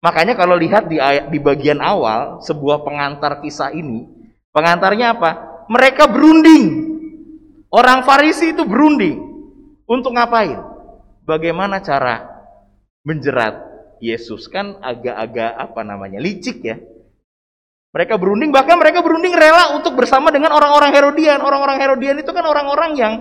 Makanya 0.00 0.32
kalau 0.36 0.56
lihat 0.56 0.88
di 0.88 0.96
di 1.28 1.38
bagian 1.38 1.80
awal 1.84 2.40
sebuah 2.40 2.84
pengantar 2.84 3.44
kisah 3.44 3.72
ini, 3.76 4.08
pengantarnya 4.52 5.12
apa? 5.16 5.30
Mereka 5.68 6.08
berunding 6.08 6.90
Orang 7.70 8.02
Farisi 8.02 8.50
itu 8.50 8.66
berunding 8.66 9.22
untuk 9.86 10.10
ngapain? 10.10 10.58
Bagaimana 11.22 11.78
cara 11.78 12.26
menjerat 13.06 13.62
Yesus? 14.02 14.50
Kan 14.50 14.82
agak-agak 14.82 15.54
apa 15.54 15.80
namanya? 15.86 16.18
licik 16.18 16.66
ya. 16.66 16.82
Mereka 17.94 18.18
berunding, 18.18 18.50
bahkan 18.54 18.78
mereka 18.78 19.02
berunding 19.02 19.34
rela 19.34 19.74
untuk 19.78 19.98
bersama 19.98 20.34
dengan 20.34 20.54
orang-orang 20.54 20.94
Herodian. 20.94 21.42
Orang-orang 21.42 21.78
Herodian 21.78 22.18
itu 22.22 22.30
kan 22.34 22.42
orang-orang 22.42 22.98
yang 22.98 23.12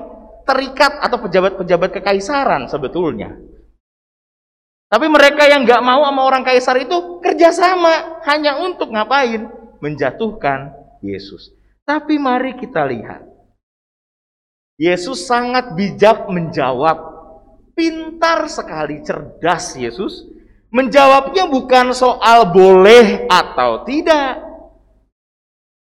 terikat 0.46 0.98
atau 0.98 1.22
pejabat-pejabat 1.22 1.90
kekaisaran 2.02 2.70
sebetulnya. 2.70 3.38
Tapi 4.90 5.06
mereka 5.06 5.46
yang 5.46 5.70
nggak 5.70 5.86
mau 5.86 6.02
sama 6.02 6.22
orang 6.26 6.42
kaisar 6.42 6.82
itu 6.82 7.22
kerjasama 7.22 8.26
hanya 8.26 8.58
untuk 8.58 8.90
ngapain? 8.90 9.46
Menjatuhkan 9.80 10.74
Yesus. 11.06 11.54
Tapi 11.86 12.18
mari 12.18 12.58
kita 12.58 12.84
lihat 12.90 13.30
Yesus 14.80 15.28
sangat 15.28 15.76
bijak 15.76 16.32
menjawab. 16.32 17.20
Pintar 17.76 18.48
sekali, 18.48 19.04
cerdas 19.04 19.76
Yesus. 19.76 20.24
Menjawabnya 20.72 21.48
bukan 21.48 21.92
soal 21.92 22.52
boleh 22.52 23.28
atau 23.28 23.84
tidak. 23.84 24.40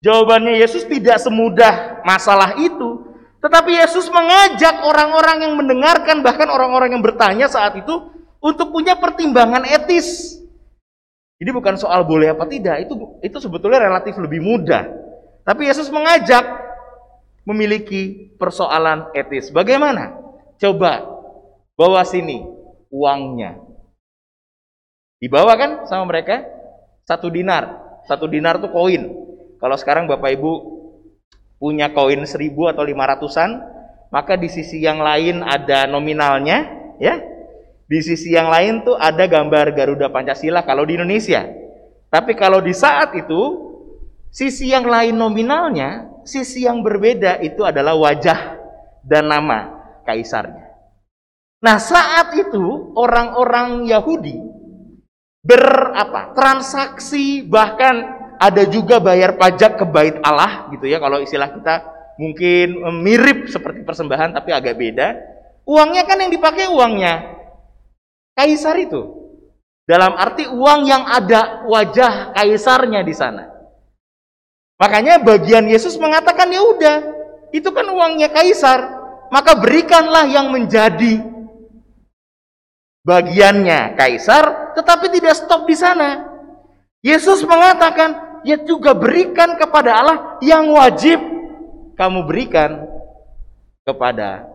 Jawabannya 0.01 0.57
Yesus 0.61 0.89
tidak 0.89 1.21
semudah 1.21 2.01
masalah 2.09 2.57
itu. 2.57 3.05
Tetapi 3.41 3.81
Yesus 3.85 4.09
mengajak 4.13 4.85
orang-orang 4.85 5.45
yang 5.45 5.55
mendengarkan, 5.57 6.25
bahkan 6.25 6.49
orang-orang 6.49 6.97
yang 6.97 7.05
bertanya 7.05 7.49
saat 7.49 7.77
itu, 7.77 8.13
untuk 8.41 8.73
punya 8.73 8.97
pertimbangan 8.97 9.63
etis. 9.69 10.41
Jadi 11.41 11.51
bukan 11.57 11.77
soal 11.81 12.05
boleh 12.05 12.37
apa 12.37 12.45
tidak, 12.45 12.85
itu 12.85 13.21
itu 13.25 13.37
sebetulnya 13.41 13.81
relatif 13.81 14.17
lebih 14.21 14.45
mudah. 14.45 14.85
Tapi 15.45 15.69
Yesus 15.69 15.89
mengajak 15.89 16.45
memiliki 17.49 18.33
persoalan 18.37 19.09
etis. 19.17 19.49
Bagaimana? 19.49 20.13
Coba 20.61 21.01
bawa 21.81 22.05
sini 22.05 22.45
uangnya. 22.93 23.57
Dibawa 25.21 25.57
kan 25.57 25.71
sama 25.89 26.05
mereka? 26.09 26.45
Satu 27.09 27.33
dinar. 27.33 27.81
Satu 28.05 28.29
dinar 28.29 28.61
tuh 28.61 28.73
koin. 28.73 29.09
Kalau 29.61 29.77
sekarang 29.77 30.09
Bapak 30.09 30.37
Ibu 30.37 30.53
punya 31.61 31.93
koin 31.93 32.25
seribu 32.25 32.69
atau 32.69 32.85
lima 32.85 33.05
ratusan, 33.05 33.61
maka 34.09 34.37
di 34.37 34.49
sisi 34.49 34.81
yang 34.81 35.01
lain 35.01 35.45
ada 35.45 35.85
nominalnya, 35.85 36.69
ya. 36.97 37.21
Di 37.91 37.99
sisi 38.07 38.31
yang 38.31 38.47
lain 38.47 38.87
tuh 38.87 38.95
ada 38.95 39.27
gambar 39.27 39.75
Garuda 39.75 40.15
Pancasila 40.15 40.63
kalau 40.63 40.87
di 40.87 40.95
Indonesia. 40.95 41.43
Tapi 42.07 42.39
kalau 42.39 42.63
di 42.63 42.71
saat 42.71 43.11
itu, 43.19 43.43
sisi 44.31 44.71
yang 44.71 44.87
lain 44.87 45.19
nominalnya 45.19 46.23
sisi 46.23 46.71
yang 46.71 46.87
berbeda 46.87 47.43
itu 47.43 47.67
adalah 47.67 47.99
wajah 47.99 48.63
dan 49.03 49.27
nama 49.27 49.75
kaisarnya. 50.07 50.71
Nah, 51.67 51.83
saat 51.83 52.31
itu 52.39 52.95
orang-orang 52.95 53.91
Yahudi 53.91 54.39
berapa? 55.43 56.31
Transaksi 56.39 57.43
bahkan 57.43 58.07
ada 58.39 58.71
juga 58.71 59.03
bayar 59.03 59.35
pajak 59.35 59.83
ke 59.83 59.85
bait 59.85 60.17
Allah 60.23 60.71
gitu 60.73 60.87
ya 60.87 61.03
kalau 61.03 61.21
istilah 61.21 61.51
kita 61.53 61.75
mungkin 62.17 62.87
mirip 63.03 63.51
seperti 63.51 63.83
persembahan 63.83 64.31
tapi 64.31 64.55
agak 64.55 64.79
beda. 64.79 65.09
Uangnya 65.67 66.07
kan 66.07 66.23
yang 66.23 66.31
dipakai 66.33 66.71
uangnya 66.71 67.40
kaisar 68.41 68.81
itu. 68.81 69.21
Dalam 69.85 70.17
arti 70.17 70.49
uang 70.49 70.87
yang 70.89 71.05
ada 71.05 71.67
wajah 71.69 72.33
kaisarnya 72.33 73.05
di 73.05 73.13
sana. 73.13 73.51
Makanya 74.81 75.21
bagian 75.21 75.69
Yesus 75.69 76.01
mengatakan 76.01 76.49
ya 76.49 76.63
udah, 76.65 76.97
itu 77.53 77.69
kan 77.69 77.85
uangnya 77.85 78.33
kaisar, 78.33 78.81
maka 79.29 79.59
berikanlah 79.59 80.25
yang 80.25 80.49
menjadi 80.49 81.21
bagiannya 83.05 83.99
kaisar, 83.99 84.73
tetapi 84.79 85.13
tidak 85.13 85.37
stop 85.37 85.69
di 85.69 85.77
sana. 85.77 86.25
Yesus 87.05 87.45
mengatakan, 87.45 88.41
ya 88.47 88.57
juga 88.65 88.97
berikan 88.97 89.59
kepada 89.61 89.91
Allah 90.01 90.19
yang 90.41 90.73
wajib 90.73 91.21
kamu 91.99 92.25
berikan 92.25 92.89
kepada 93.85 94.49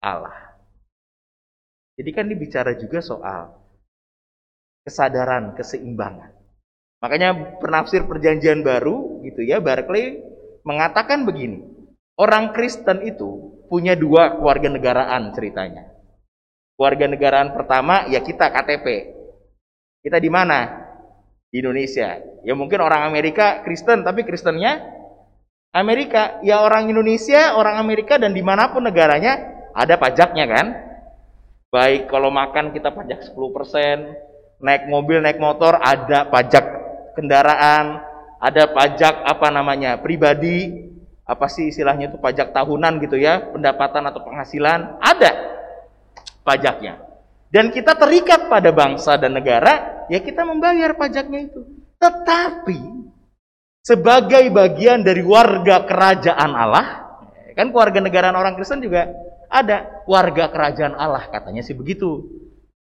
Allah. 0.00 0.45
Jadi 1.96 2.10
kan 2.12 2.28
dibicara 2.28 2.76
juga 2.76 3.00
soal 3.00 3.56
kesadaran, 4.84 5.56
keseimbangan. 5.56 6.36
Makanya 7.00 7.60
penafsir 7.60 8.04
perjanjian 8.04 8.60
baru 8.60 9.24
gitu 9.24 9.44
ya, 9.44 9.60
Barclay 9.60 10.20
mengatakan 10.64 11.24
begini. 11.24 11.64
Orang 12.16 12.56
Kristen 12.56 13.04
itu 13.04 13.60
punya 13.68 13.92
dua 13.92 14.40
keluarga 14.40 14.72
negaraan 14.72 15.36
ceritanya. 15.36 15.92
Keluarga 16.76 17.06
negaraan 17.08 17.52
pertama 17.52 18.08
ya 18.08 18.20
kita 18.20 18.52
KTP. 18.52 19.16
Kita 20.04 20.16
di 20.20 20.30
mana? 20.32 20.84
Di 21.48 21.60
Indonesia. 21.60 22.16
Ya 22.44 22.52
mungkin 22.56 22.80
orang 22.80 23.04
Amerika 23.08 23.64
Kristen 23.64 24.04
tapi 24.04 24.24
Kristennya 24.24 24.80
Amerika. 25.76 26.40
Ya 26.40 26.64
orang 26.64 26.88
Indonesia, 26.88 27.52
orang 27.56 27.76
Amerika 27.76 28.16
dan 28.16 28.32
di 28.32 28.40
mana 28.40 28.72
pun 28.72 28.84
negaranya 28.84 29.40
ada 29.76 30.00
pajaknya 30.00 30.44
kan. 30.48 30.66
Baik 31.76 32.08
kalau 32.08 32.32
makan 32.32 32.72
kita 32.72 32.88
pajak 32.88 33.36
10%, 33.36 34.64
naik 34.64 34.88
mobil, 34.88 35.20
naik 35.20 35.36
motor 35.36 35.76
ada 35.76 36.24
pajak 36.24 36.64
kendaraan, 37.12 38.00
ada 38.40 38.64
pajak 38.72 39.20
apa 39.28 39.52
namanya 39.52 40.00
pribadi, 40.00 40.72
apa 41.28 41.44
sih 41.52 41.68
istilahnya 41.68 42.08
itu 42.08 42.16
pajak 42.16 42.56
tahunan 42.56 42.96
gitu 43.04 43.20
ya, 43.20 43.52
pendapatan 43.52 44.08
atau 44.08 44.24
penghasilan, 44.24 45.04
ada 45.04 45.32
pajaknya. 46.48 46.96
Dan 47.52 47.68
kita 47.68 47.92
terikat 47.92 48.48
pada 48.48 48.72
bangsa 48.72 49.20
dan 49.20 49.36
negara, 49.36 50.08
ya 50.08 50.24
kita 50.24 50.48
membayar 50.48 50.96
pajaknya 50.96 51.44
itu. 51.44 51.60
Tetapi 52.00 52.80
sebagai 53.84 54.48
bagian 54.48 55.04
dari 55.04 55.20
warga 55.20 55.84
kerajaan 55.84 56.56
Allah, 56.56 57.04
kan 57.52 57.68
keluarga 57.68 58.00
negaraan 58.00 58.32
orang 58.32 58.56
Kristen 58.56 58.80
juga 58.80 59.12
ada 59.48 60.02
warga 60.04 60.50
kerajaan 60.50 60.94
Allah 60.98 61.26
katanya 61.30 61.62
sih 61.62 61.74
begitu. 61.74 62.26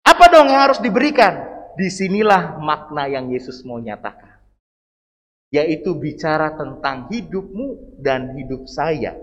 Apa 0.03 0.29
dong 0.29 0.51
yang 0.51 0.67
harus 0.69 0.79
diberikan? 0.83 1.53
di 1.73 1.89
sinilah 1.89 2.61
makna 2.61 3.09
yang 3.09 3.29
Yesus 3.33 3.65
mau 3.65 3.81
nyatakan. 3.81 4.41
Yaitu 5.53 5.93
bicara 5.97 6.57
tentang 6.57 7.09
hidupmu 7.13 7.97
dan 8.01 8.33
hidup 8.33 8.65
saya. 8.65 9.13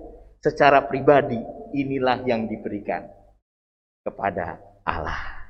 Secara 0.40 0.87
pribadi, 0.87 1.38
inilah 1.75 2.23
yang 2.23 2.47
diberikan 2.47 3.07
kepada 4.07 4.62
Allah. 4.87 5.43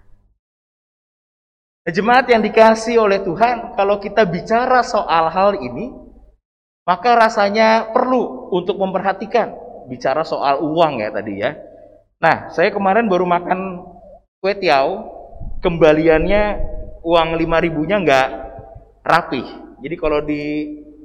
Jemaat 1.85 2.29
yang 2.29 2.43
dikasih 2.45 3.01
oleh 3.01 3.21
Tuhan, 3.23 3.77
kalau 3.77 4.01
kita 4.01 4.25
bicara 4.25 4.83
soal 4.83 5.31
hal 5.31 5.61
ini, 5.61 5.93
maka 6.85 7.17
rasanya 7.17 7.93
perlu 7.93 8.51
untuk 8.51 8.81
memperhatikan 8.81 9.53
bicara 9.87 10.27
soal 10.27 10.65
uang 10.65 11.01
ya 11.01 11.09
tadi 11.13 11.35
ya. 11.39 11.55
Nah, 12.21 12.53
saya 12.53 12.69
kemarin 12.69 13.09
baru 13.09 13.25
makan 13.25 13.81
kue 14.45 14.53
tiao, 14.57 15.09
kembaliannya 15.65 16.61
uang 17.01 17.41
lima 17.41 17.59
ribunya 17.65 17.97
nggak 17.97 18.29
rapi. 19.01 19.43
Jadi 19.81 19.95
kalau 19.97 20.21
di 20.21 20.43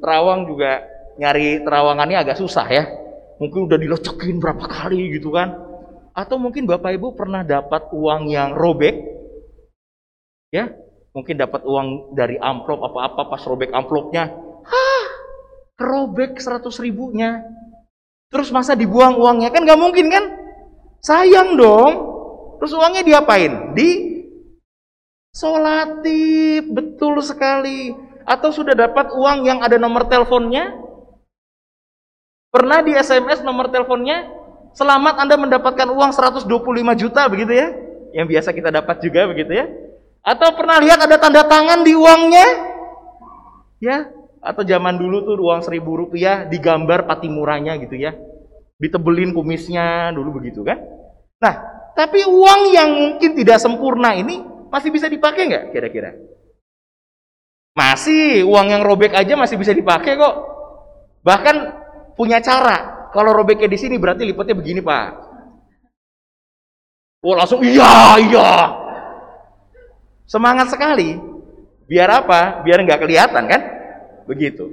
terawang 0.03 0.43
juga 0.43 0.83
nyari 1.15 1.63
terawangannya 1.63 2.19
agak 2.19 2.37
susah 2.39 2.67
ya. 2.67 2.83
Mungkin 3.39 3.71
udah 3.71 3.79
dilocokin 3.79 4.43
berapa 4.43 4.67
kali 4.67 5.15
gitu 5.15 5.31
kan. 5.31 5.55
Atau 6.15 6.39
mungkin 6.39 6.67
Bapak 6.67 6.95
Ibu 6.95 7.15
pernah 7.15 7.43
dapat 7.43 7.91
uang 7.91 8.31
yang 8.31 8.55
robek, 8.55 8.95
ya 10.55 10.71
mungkin 11.15 11.35
dapat 11.39 11.63
uang 11.63 12.15
dari 12.15 12.35
amplop 12.39 12.83
apa-apa 12.91 13.31
pas 13.31 13.43
robek 13.47 13.71
amplopnya 13.71 14.35
hah 14.67 15.05
kerobek 15.79 16.39
seratus 16.39 16.79
ribunya 16.83 17.43
terus 18.27 18.51
masa 18.51 18.75
dibuang 18.75 19.15
uangnya 19.15 19.51
kan 19.51 19.63
nggak 19.63 19.79
mungkin 19.79 20.07
kan 20.11 20.23
sayang 21.05 21.53
dong. 21.53 21.93
Terus 22.57 22.73
uangnya 22.73 23.05
diapain? 23.05 23.77
Di 23.77 23.89
solatif 25.29 26.65
betul 26.73 27.21
sekali. 27.21 27.93
Atau 28.25 28.49
sudah 28.49 28.73
dapat 28.73 29.13
uang 29.13 29.45
yang 29.45 29.61
ada 29.61 29.77
nomor 29.77 30.09
teleponnya? 30.09 30.73
Pernah 32.49 32.81
di 32.81 32.97
SMS 32.97 33.45
nomor 33.45 33.69
teleponnya 33.69 34.25
selamat 34.73 35.21
Anda 35.21 35.35
mendapatkan 35.37 35.85
uang 35.93 36.09
125 36.09 36.49
juta 36.97 37.29
begitu 37.29 37.53
ya? 37.53 37.69
Yang 38.17 38.27
biasa 38.33 38.49
kita 38.55 38.73
dapat 38.73 38.97
juga 39.05 39.29
begitu 39.29 39.53
ya? 39.53 39.69
Atau 40.25 40.57
pernah 40.57 40.81
lihat 40.81 41.05
ada 41.05 41.21
tanda 41.21 41.45
tangan 41.45 41.85
di 41.85 41.93
uangnya? 41.93 42.47
Ya, 43.77 44.09
atau 44.41 44.65
zaman 44.65 44.97
dulu 44.97 45.21
tuh 45.21 45.37
uang 45.37 45.61
seribu 45.61 46.01
rupiah 46.01 46.49
digambar 46.49 47.05
patimuranya 47.05 47.77
gitu 47.77 47.93
ya. 47.93 48.17
Ditebelin 48.75 49.31
kumisnya 49.31 50.11
dulu 50.11 50.43
begitu 50.43 50.63
kan. 50.63 50.79
Nah, 51.39 51.55
tapi 51.95 52.27
uang 52.27 52.61
yang 52.75 52.89
mungkin 52.91 53.31
tidak 53.39 53.63
sempurna 53.63 54.11
ini 54.15 54.43
masih 54.67 54.91
bisa 54.91 55.07
dipakai 55.07 55.47
nggak 55.47 55.65
kira-kira? 55.71 56.11
Masih, 57.75 58.47
uang 58.47 58.71
yang 58.71 58.83
robek 58.87 59.11
aja 59.11 59.35
masih 59.35 59.59
bisa 59.59 59.75
dipakai 59.75 60.15
kok. 60.15 60.35
Bahkan 61.23 61.55
punya 62.15 62.39
cara. 62.39 63.07
Kalau 63.11 63.31
robeknya 63.31 63.67
di 63.67 63.79
sini 63.79 63.95
berarti 63.99 64.27
lipatnya 64.27 64.55
begini, 64.55 64.79
Pak. 64.83 65.07
Oh, 67.23 67.35
langsung 67.35 67.63
iya, 67.63 68.19
iya. 68.19 68.51
Semangat 70.27 70.71
sekali. 70.71 71.15
Biar 71.87 72.23
apa? 72.23 72.63
Biar 72.63 72.79
nggak 72.83 73.01
kelihatan 73.01 73.43
kan? 73.47 73.61
Begitu. 74.27 74.67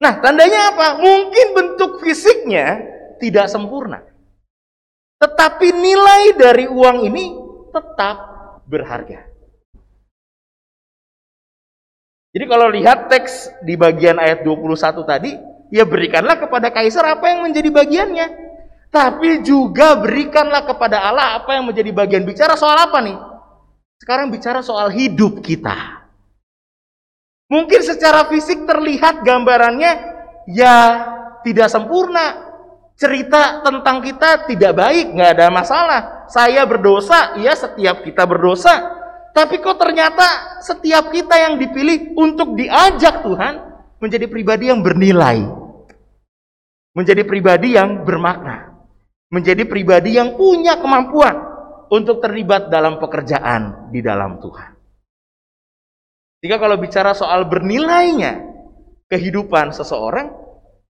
Nah, 0.00 0.20
tandanya 0.20 0.72
apa? 0.74 1.00
Mungkin 1.00 1.46
bentuk 1.52 2.00
fisiknya 2.00 2.80
tidak 3.22 3.46
sempurna. 3.46 4.02
Tetapi 5.22 5.68
nilai 5.70 6.34
dari 6.34 6.66
uang 6.66 7.06
ini 7.06 7.24
tetap 7.70 8.16
berharga. 8.66 9.30
Jadi 12.32 12.44
kalau 12.48 12.66
lihat 12.74 13.06
teks 13.06 13.54
di 13.62 13.78
bagian 13.78 14.18
ayat 14.18 14.42
21 14.42 15.06
tadi, 15.06 15.30
ya 15.70 15.86
berikanlah 15.86 16.42
kepada 16.42 16.74
kaisar 16.74 17.06
apa 17.14 17.30
yang 17.30 17.46
menjadi 17.46 17.70
bagiannya. 17.70 18.26
Tapi 18.92 19.40
juga 19.46 19.96
berikanlah 19.96 20.68
kepada 20.68 21.00
Allah 21.00 21.38
apa 21.38 21.54
yang 21.54 21.70
menjadi 21.70 21.94
bagian. 21.94 22.26
Bicara 22.26 22.58
soal 22.58 22.76
apa 22.76 22.98
nih? 23.00 23.16
Sekarang 24.02 24.28
bicara 24.28 24.60
soal 24.60 24.90
hidup 24.90 25.40
kita. 25.40 26.02
Mungkin 27.48 27.80
secara 27.84 28.28
fisik 28.28 28.64
terlihat 28.64 29.24
gambarannya 29.24 29.92
ya 30.50 30.76
tidak 31.46 31.68
sempurna. 31.68 32.51
Cerita 33.02 33.66
tentang 33.66 33.98
kita 33.98 34.46
tidak 34.46 34.78
baik, 34.78 35.18
nggak 35.18 35.30
ada 35.34 35.50
masalah. 35.50 36.00
Saya 36.30 36.62
berdosa, 36.62 37.34
iya 37.34 37.50
setiap 37.50 38.06
kita 38.06 38.22
berdosa. 38.30 38.78
Tapi 39.34 39.58
kok 39.58 39.74
ternyata 39.74 40.62
setiap 40.62 41.10
kita 41.10 41.34
yang 41.34 41.58
dipilih 41.58 42.14
untuk 42.14 42.54
diajak 42.54 43.26
Tuhan 43.26 43.58
menjadi 43.98 44.30
pribadi 44.30 44.70
yang 44.70 44.86
bernilai. 44.86 45.42
Menjadi 46.94 47.26
pribadi 47.26 47.74
yang 47.74 48.06
bermakna. 48.06 48.70
Menjadi 49.34 49.66
pribadi 49.66 50.14
yang 50.14 50.38
punya 50.38 50.78
kemampuan 50.78 51.34
untuk 51.90 52.22
terlibat 52.22 52.70
dalam 52.70 53.02
pekerjaan 53.02 53.90
di 53.90 53.98
dalam 53.98 54.38
Tuhan. 54.38 54.70
Jika 56.38 56.54
kalau 56.62 56.78
bicara 56.78 57.18
soal 57.18 57.50
bernilainya 57.50 58.46
kehidupan 59.10 59.74
seseorang, 59.74 60.41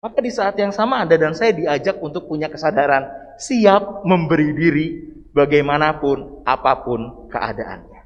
maka 0.03 0.19
di 0.19 0.35
saat 0.35 0.59
yang 0.59 0.75
sama 0.75 0.99
Anda 0.99 1.15
dan 1.15 1.31
saya 1.31 1.55
diajak 1.55 2.03
untuk 2.03 2.27
punya 2.27 2.51
kesadaran 2.51 3.07
siap 3.39 4.03
memberi 4.03 4.51
diri 4.51 4.87
bagaimanapun 5.31 6.43
apa 6.43 6.83
pun 6.83 7.31
keadaannya. 7.31 8.03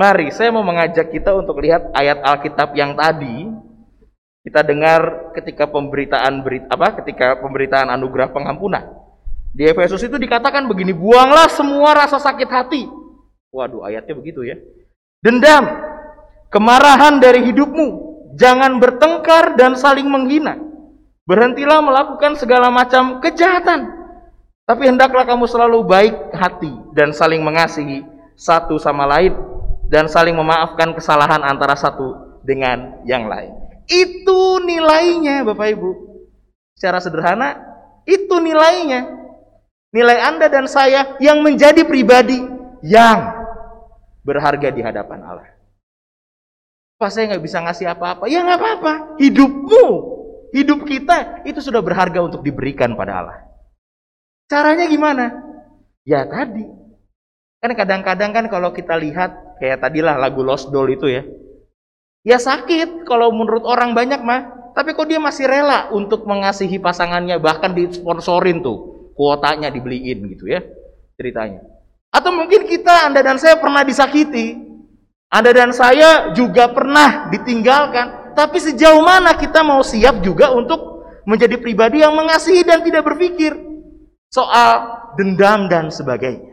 Mari 0.00 0.32
saya 0.32 0.48
mau 0.48 0.64
mengajak 0.64 1.12
kita 1.12 1.36
untuk 1.36 1.60
lihat 1.60 1.92
ayat 1.92 2.24
Alkitab 2.24 2.72
yang 2.72 2.96
tadi 2.96 3.52
kita 4.40 4.64
dengar 4.64 5.30
ketika 5.36 5.68
pemberitaan 5.68 6.40
berita 6.40 6.72
apa 6.72 7.04
ketika 7.04 7.36
pemberitaan 7.44 7.92
anugerah 7.92 8.32
pengampunan. 8.32 8.96
Di 9.52 9.68
Efesus 9.68 10.00
itu 10.06 10.14
dikatakan 10.14 10.70
begini, 10.70 10.94
buanglah 10.94 11.50
semua 11.50 11.90
rasa 11.92 12.22
sakit 12.22 12.48
hati. 12.48 12.86
Waduh, 13.50 13.82
ayatnya 13.82 14.14
begitu 14.14 14.46
ya. 14.46 14.54
Dendam, 15.20 15.66
kemarahan 16.54 17.18
dari 17.18 17.50
hidupmu, 17.50 17.88
jangan 18.38 18.78
bertengkar 18.78 19.58
dan 19.58 19.74
saling 19.74 20.06
menghina. 20.06 20.69
Berhentilah 21.30 21.78
melakukan 21.78 22.34
segala 22.34 22.74
macam 22.74 23.22
kejahatan. 23.22 23.86
Tapi 24.66 24.82
hendaklah 24.90 25.22
kamu 25.22 25.46
selalu 25.46 25.86
baik 25.86 26.34
hati 26.34 26.74
dan 26.90 27.14
saling 27.14 27.38
mengasihi 27.38 28.02
satu 28.34 28.82
sama 28.82 29.06
lain 29.06 29.38
dan 29.86 30.10
saling 30.10 30.34
memaafkan 30.34 30.90
kesalahan 30.90 31.38
antara 31.46 31.78
satu 31.78 32.42
dengan 32.42 32.98
yang 33.06 33.30
lain. 33.30 33.54
Itu 33.86 34.58
nilainya 34.58 35.46
Bapak 35.46 35.70
Ibu. 35.70 35.90
Secara 36.74 36.98
sederhana, 36.98 37.62
itu 38.10 38.34
nilainya. 38.42 39.06
Nilai 39.94 40.18
Anda 40.34 40.50
dan 40.50 40.66
saya 40.66 41.14
yang 41.22 41.46
menjadi 41.46 41.86
pribadi 41.86 42.42
yang 42.82 43.38
berharga 44.26 44.74
di 44.74 44.82
hadapan 44.82 45.22
Allah. 45.22 45.50
Pas 46.98 47.14
saya 47.14 47.30
nggak 47.30 47.42
bisa 47.46 47.62
ngasih 47.62 47.86
apa-apa, 47.86 48.26
ya 48.26 48.42
nggak 48.42 48.58
apa-apa. 48.58 48.92
Hidupmu, 49.18 49.86
hidup 50.50 50.86
kita 50.86 51.46
itu 51.46 51.58
sudah 51.62 51.82
berharga 51.82 52.20
untuk 52.22 52.42
diberikan 52.42 52.94
pada 52.94 53.22
Allah. 53.22 53.38
Caranya 54.50 54.86
gimana? 54.90 55.30
Ya 56.02 56.26
tadi. 56.26 56.66
Kan 57.60 57.76
kadang-kadang 57.76 58.30
kan 58.32 58.44
kalau 58.48 58.72
kita 58.72 58.96
lihat 58.96 59.60
kayak 59.60 59.84
tadilah 59.84 60.16
lagu 60.16 60.40
Lost 60.40 60.72
Doll 60.72 60.96
itu 60.96 61.06
ya. 61.06 61.22
Ya 62.26 62.38
sakit 62.40 63.06
kalau 63.06 63.30
menurut 63.30 63.62
orang 63.64 63.94
banyak 63.94 64.20
mah. 64.20 64.72
Tapi 64.74 64.94
kok 64.94 65.10
dia 65.10 65.18
masih 65.18 65.50
rela 65.50 65.90
untuk 65.90 66.30
mengasihi 66.30 66.78
pasangannya 66.78 67.42
bahkan 67.42 67.74
disponsorin 67.74 68.62
tuh 68.62 69.10
kuotanya 69.18 69.66
dibeliin 69.68 70.30
gitu 70.30 70.46
ya 70.46 70.62
ceritanya. 71.20 71.60
Atau 72.10 72.32
mungkin 72.32 72.64
kita, 72.64 73.06
Anda 73.06 73.20
dan 73.20 73.36
saya 73.36 73.60
pernah 73.60 73.84
disakiti. 73.84 74.56
Anda 75.30 75.54
dan 75.54 75.70
saya 75.70 76.34
juga 76.34 76.72
pernah 76.72 77.30
ditinggalkan. 77.30 78.19
Tapi 78.40 78.56
sejauh 78.56 79.04
mana 79.04 79.36
kita 79.36 79.60
mau 79.60 79.84
siap 79.84 80.24
juga 80.24 80.48
untuk 80.56 81.04
menjadi 81.28 81.60
pribadi 81.60 82.00
yang 82.00 82.16
mengasihi 82.16 82.64
dan 82.64 82.80
tidak 82.80 83.04
berpikir 83.04 83.52
soal 84.32 84.96
dendam 85.20 85.68
dan 85.68 85.92
sebagainya. 85.92 86.48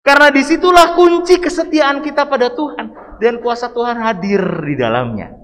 Karena 0.00 0.32
di 0.32 0.40
situlah 0.40 0.96
kunci 0.96 1.36
kesetiaan 1.36 2.00
kita 2.00 2.24
pada 2.24 2.48
Tuhan 2.56 2.88
dan 3.20 3.44
kuasa 3.44 3.68
Tuhan 3.68 4.00
hadir 4.00 4.40
di 4.64 4.74
dalamnya. 4.80 5.36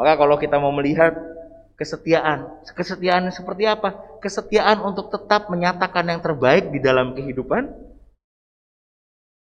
Maka 0.00 0.16
kalau 0.16 0.40
kita 0.40 0.56
mau 0.56 0.72
melihat 0.72 1.12
kesetiaan. 1.76 2.64
Kesetiaan 2.72 3.28
seperti 3.28 3.68
apa? 3.68 4.00
Kesetiaan 4.24 4.80
untuk 4.80 5.12
tetap 5.12 5.52
menyatakan 5.52 6.08
yang 6.08 6.24
terbaik 6.24 6.72
di 6.72 6.80
dalam 6.80 7.12
kehidupan 7.12 7.68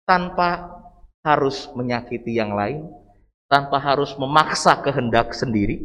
tanpa 0.04 0.68
harus 1.24 1.72
menyakiti 1.72 2.36
yang 2.36 2.52
lain, 2.52 2.99
tanpa 3.50 3.82
harus 3.82 4.14
memaksa 4.16 4.78
kehendak 4.80 5.34
sendiri, 5.34 5.82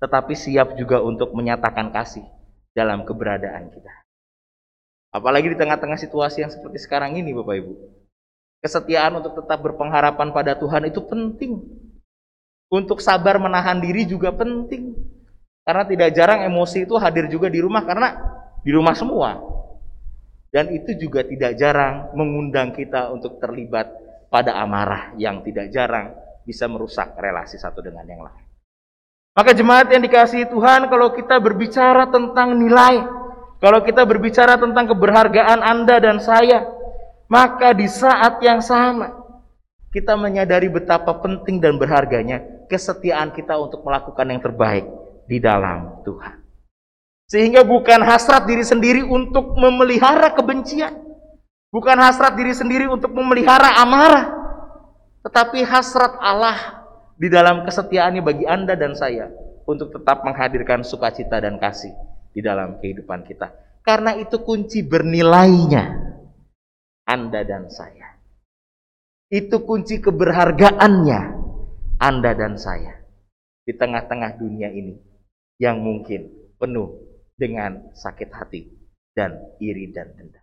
tetapi 0.00 0.32
siap 0.32 0.74
juga 0.80 1.04
untuk 1.04 1.36
menyatakan 1.36 1.92
kasih 1.92 2.24
dalam 2.72 3.04
keberadaan 3.04 3.68
kita. 3.68 3.92
Apalagi 5.12 5.52
di 5.52 5.56
tengah-tengah 5.60 6.00
situasi 6.00 6.40
yang 6.40 6.48
seperti 6.48 6.80
sekarang 6.80 7.20
ini, 7.20 7.36
Bapak 7.36 7.60
Ibu. 7.60 7.72
Kesetiaan 8.64 9.20
untuk 9.20 9.44
tetap 9.44 9.60
berpengharapan 9.60 10.32
pada 10.32 10.56
Tuhan 10.56 10.88
itu 10.88 11.04
penting. 11.04 11.60
Untuk 12.72 13.04
sabar 13.04 13.36
menahan 13.36 13.76
diri 13.76 14.08
juga 14.08 14.32
penting. 14.32 14.96
Karena 15.68 15.84
tidak 15.84 16.16
jarang 16.16 16.48
emosi 16.48 16.88
itu 16.88 16.96
hadir 16.96 17.28
juga 17.28 17.52
di 17.52 17.60
rumah 17.60 17.84
karena 17.84 18.16
di 18.64 18.72
rumah 18.72 18.96
semua. 18.96 19.36
Dan 20.48 20.72
itu 20.72 20.96
juga 20.96 21.20
tidak 21.28 21.60
jarang 21.60 22.08
mengundang 22.16 22.72
kita 22.72 23.12
untuk 23.12 23.36
terlibat 23.36 23.92
pada 24.32 24.56
amarah 24.64 25.12
yang 25.20 25.44
tidak 25.44 25.68
jarang 25.68 26.16
bisa 26.42 26.66
merusak 26.70 27.14
relasi 27.18 27.58
satu 27.58 27.82
dengan 27.82 28.06
yang 28.06 28.22
lain. 28.24 28.44
Maka 29.32 29.56
jemaat 29.56 29.88
yang 29.88 30.04
dikasihi 30.04 30.50
Tuhan, 30.52 30.92
kalau 30.92 31.14
kita 31.16 31.40
berbicara 31.40 32.04
tentang 32.12 32.52
nilai, 32.56 33.00
kalau 33.62 33.80
kita 33.80 34.04
berbicara 34.04 34.60
tentang 34.60 34.92
keberhargaan 34.92 35.64
Anda 35.64 35.96
dan 36.02 36.20
saya, 36.20 36.68
maka 37.32 37.72
di 37.72 37.88
saat 37.88 38.42
yang 38.44 38.60
sama 38.60 39.16
kita 39.88 40.16
menyadari 40.20 40.68
betapa 40.68 41.16
penting 41.20 41.60
dan 41.60 41.80
berharganya 41.80 42.44
kesetiaan 42.68 43.32
kita 43.32 43.56
untuk 43.56 43.80
melakukan 43.84 44.28
yang 44.28 44.40
terbaik 44.44 44.84
di 45.24 45.40
dalam 45.40 46.04
Tuhan. 46.04 46.44
Sehingga 47.32 47.64
bukan 47.64 48.04
hasrat 48.04 48.44
diri 48.44 48.60
sendiri 48.60 49.00
untuk 49.00 49.56
memelihara 49.56 50.36
kebencian, 50.36 50.92
Bukan 51.72 51.96
hasrat 51.96 52.36
diri 52.36 52.52
sendiri 52.52 52.84
untuk 52.84 53.16
memelihara 53.16 53.80
amarah, 53.80 54.28
tetapi 55.22 55.62
hasrat 55.62 56.18
Allah 56.18 56.82
di 57.14 57.30
dalam 57.30 57.62
kesetiaannya 57.62 58.22
bagi 58.22 58.44
Anda 58.46 58.74
dan 58.74 58.98
saya 58.98 59.30
untuk 59.62 59.94
tetap 59.94 60.26
menghadirkan 60.26 60.82
sukacita 60.82 61.38
dan 61.38 61.62
kasih 61.62 61.94
di 62.34 62.42
dalam 62.42 62.82
kehidupan 62.82 63.22
kita. 63.22 63.54
Karena 63.82 64.18
itu 64.18 64.42
kunci 64.42 64.82
bernilainya 64.82 65.84
Anda 67.06 67.46
dan 67.46 67.70
saya. 67.70 68.18
Itu 69.30 69.62
kunci 69.64 70.02
keberhargaannya 70.02 71.20
Anda 72.02 72.30
dan 72.34 72.58
saya 72.58 73.02
di 73.62 73.72
tengah-tengah 73.78 74.38
dunia 74.38 74.74
ini 74.74 74.98
yang 75.62 75.78
mungkin 75.78 76.54
penuh 76.58 76.98
dengan 77.38 77.94
sakit 77.94 78.30
hati 78.34 78.70
dan 79.14 79.38
iri 79.62 79.90
dan 79.94 80.10
dendam. 80.18 80.42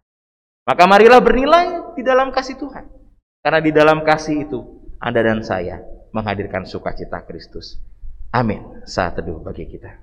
Maka 0.63 0.83
marilah 0.87 1.19
bernilai 1.19 1.95
di 1.95 2.03
dalam 2.03 2.31
kasih 2.31 2.55
Tuhan. 2.55 2.98
Karena 3.39 3.59
di 3.63 3.71
dalam 3.71 4.03
kasih 4.03 4.47
itu 4.47 4.59
Anda 4.99 5.23
dan 5.23 5.39
saya 5.39 5.79
menghadirkan 6.11 6.67
sukacita 6.67 7.23
Kristus. 7.23 7.79
Amin. 8.35 8.83
Saat 8.83 9.23
teduh 9.23 9.39
bagi 9.39 9.65
kita. 9.65 9.95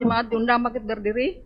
Jemaat 0.00 0.32
diundang 0.32 0.64
bangkit 0.64 0.80
berdiri. 0.88 1.44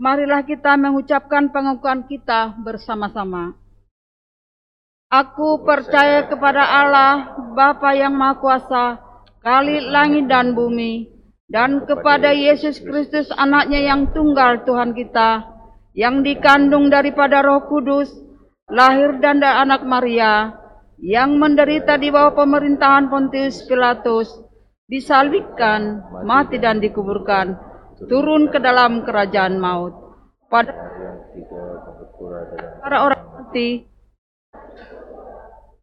Marilah 0.00 0.40
kita 0.40 0.72
mengucapkan 0.80 1.52
pengakuan 1.52 2.08
kita 2.08 2.56
bersama-sama. 2.64 3.52
Aku 5.12 5.60
percaya 5.68 6.24
kepada 6.32 6.64
Allah, 6.64 7.36
Bapa 7.52 7.92
yang 7.92 8.16
Maha 8.16 8.40
Kuasa, 8.40 8.84
kali 9.44 9.84
langit 9.84 10.32
dan 10.32 10.56
bumi, 10.56 11.12
dan 11.52 11.84
kepada 11.84 12.32
Yesus 12.32 12.80
Kristus 12.80 13.28
anaknya 13.36 13.84
yang 13.84 14.16
tunggal 14.16 14.64
Tuhan 14.64 14.96
kita, 14.96 15.44
yang 15.92 16.24
dikandung 16.24 16.88
daripada 16.88 17.44
roh 17.44 17.68
kudus, 17.68 18.08
lahir 18.72 19.20
dan 19.20 19.44
anak 19.44 19.84
Maria, 19.84 20.56
yang 21.00 21.36
menderita 21.36 22.00
di 22.00 22.08
bawah 22.08 22.32
pemerintahan 22.32 23.12
Pontius 23.12 23.64
Pilatus, 23.68 24.32
disalibkan, 24.88 26.00
mati 26.24 26.56
dan 26.56 26.80
dikuburkan, 26.80 27.58
turun 28.08 28.48
ke 28.48 28.56
dalam 28.56 29.04
kerajaan 29.04 29.60
maut. 29.60 29.92
Pada 30.46 30.72
para 32.80 32.98
orang 33.02 33.22
mati, 33.34 33.84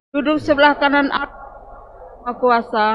duduk 0.10 0.42
sebelah 0.42 0.80
kanan 0.80 1.14
Allah 1.14 2.36
kuasa, 2.40 2.88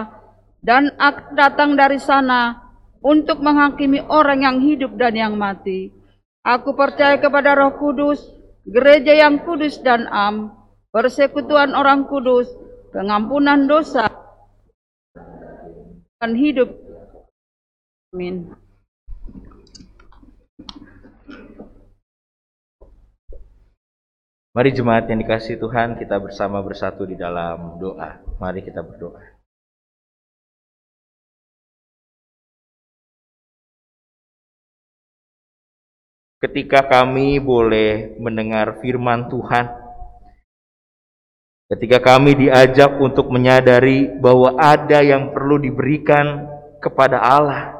dan 0.64 0.90
akan 0.98 1.38
datang 1.38 1.70
dari 1.78 2.02
sana 2.02 2.66
untuk 2.98 3.38
menghakimi 3.38 4.02
orang 4.10 4.42
yang 4.42 4.58
hidup 4.58 4.98
dan 4.98 5.14
yang 5.14 5.34
mati. 5.38 5.94
Aku 6.42 6.74
percaya 6.74 7.20
kepada 7.20 7.54
roh 7.54 7.78
kudus, 7.78 8.18
gereja 8.66 9.14
yang 9.14 9.44
kudus 9.46 9.78
dan 9.84 10.08
am, 10.10 10.57
persekutuan 10.98 11.78
orang 11.78 12.10
kudus, 12.10 12.50
pengampunan 12.90 13.70
dosa, 13.70 14.10
dan 16.18 16.34
hidup. 16.34 16.74
Amin. 18.10 18.50
Mari 24.50 24.74
jemaat 24.74 25.06
yang 25.06 25.22
dikasih 25.22 25.54
Tuhan, 25.62 25.94
kita 26.02 26.18
bersama 26.18 26.58
bersatu 26.66 27.06
di 27.06 27.14
dalam 27.14 27.78
doa. 27.78 28.18
Mari 28.42 28.66
kita 28.66 28.82
berdoa. 28.82 29.22
Ketika 36.42 36.90
kami 36.90 37.38
boleh 37.38 38.18
mendengar 38.18 38.82
firman 38.82 39.30
Tuhan, 39.30 39.77
Ketika 41.68 42.00
kami 42.00 42.32
diajak 42.32 42.96
untuk 42.96 43.28
menyadari 43.28 44.08
bahwa 44.08 44.56
ada 44.56 45.04
yang 45.04 45.36
perlu 45.36 45.60
diberikan 45.60 46.48
kepada 46.80 47.20
Allah 47.20 47.76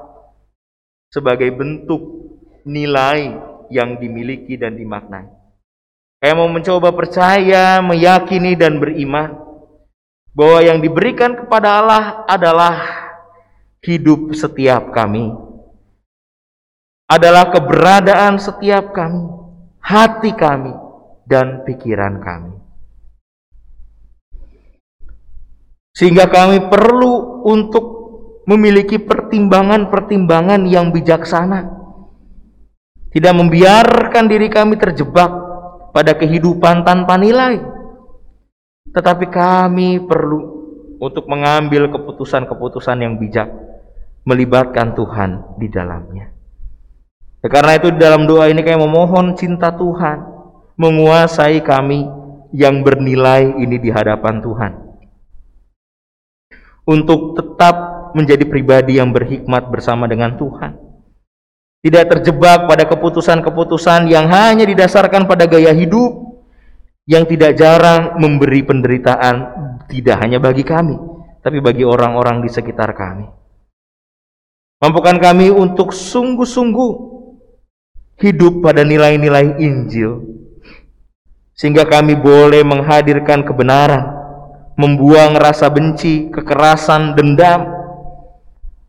sebagai 1.08 1.48
bentuk 1.56 2.04
nilai 2.68 3.32
yang 3.72 3.96
dimiliki 3.96 4.60
dan 4.60 4.76
dimaknai. 4.76 5.32
Saya 6.20 6.34
mau 6.36 6.50
mencoba 6.52 6.92
percaya, 6.92 7.80
meyakini 7.80 8.58
dan 8.58 8.76
beriman 8.76 9.38
bahwa 10.36 10.60
yang 10.60 10.82
diberikan 10.82 11.32
kepada 11.38 11.80
Allah 11.80 12.04
adalah 12.28 12.74
hidup 13.80 14.34
setiap 14.34 14.90
kami. 14.92 15.32
Adalah 17.08 17.48
keberadaan 17.48 18.36
setiap 18.36 18.92
kami, 18.92 19.32
hati 19.80 20.36
kami 20.36 20.76
dan 21.24 21.64
pikiran 21.64 22.20
kami. 22.20 22.57
Sehingga 25.98 26.30
kami 26.30 26.70
perlu 26.70 27.42
untuk 27.42 27.84
memiliki 28.46 29.02
pertimbangan-pertimbangan 29.02 30.62
yang 30.70 30.94
bijaksana. 30.94 31.74
Tidak 33.10 33.34
membiarkan 33.34 34.30
diri 34.30 34.46
kami 34.46 34.78
terjebak 34.78 35.26
pada 35.90 36.14
kehidupan 36.14 36.86
tanpa 36.86 37.18
nilai. 37.18 37.58
Tetapi 38.94 39.26
kami 39.26 40.06
perlu 40.06 40.38
untuk 41.02 41.26
mengambil 41.26 41.90
keputusan-keputusan 41.90 43.02
yang 43.02 43.18
bijak 43.18 43.50
melibatkan 44.22 44.94
Tuhan 44.94 45.58
di 45.58 45.66
dalamnya. 45.66 46.30
Ya, 47.42 47.48
karena 47.50 47.74
itu 47.74 47.90
di 47.90 47.98
dalam 47.98 48.22
doa 48.22 48.46
ini 48.46 48.62
kami 48.62 48.86
memohon 48.86 49.34
cinta 49.34 49.74
Tuhan 49.74 50.22
menguasai 50.78 51.58
kami 51.58 52.06
yang 52.54 52.86
bernilai 52.86 53.50
ini 53.58 53.82
di 53.82 53.90
hadapan 53.90 54.38
Tuhan 54.38 54.87
untuk 56.88 57.36
tetap 57.36 58.08
menjadi 58.16 58.48
pribadi 58.48 58.96
yang 58.96 59.12
berhikmat 59.12 59.68
bersama 59.68 60.08
dengan 60.08 60.40
Tuhan. 60.40 60.72
Tidak 61.84 62.04
terjebak 62.08 62.64
pada 62.64 62.88
keputusan-keputusan 62.88 64.08
yang 64.08 64.26
hanya 64.32 64.64
didasarkan 64.64 65.28
pada 65.28 65.44
gaya 65.44 65.70
hidup 65.76 66.40
yang 67.04 67.28
tidak 67.28 67.54
jarang 67.60 68.16
memberi 68.16 68.64
penderitaan 68.64 69.36
tidak 69.86 70.16
hanya 70.24 70.40
bagi 70.40 70.64
kami, 70.64 70.96
tapi 71.44 71.60
bagi 71.60 71.84
orang-orang 71.84 72.42
di 72.42 72.50
sekitar 72.50 72.96
kami. 72.96 73.28
Mampukan 74.82 75.20
kami 75.20 75.52
untuk 75.52 75.94
sungguh-sungguh 75.94 76.92
hidup 78.18 78.64
pada 78.64 78.82
nilai-nilai 78.82 79.56
Injil, 79.62 80.18
sehingga 81.54 81.86
kami 81.86 82.18
boleh 82.18 82.66
menghadirkan 82.66 83.46
kebenaran 83.46 84.17
membuang 84.78 85.34
rasa 85.34 85.66
benci, 85.66 86.30
kekerasan, 86.30 87.18
dendam, 87.18 87.66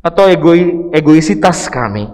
atau 0.05 0.29
egoi, 0.29 0.93
egoisitas 0.93 1.65
kami. 1.67 2.05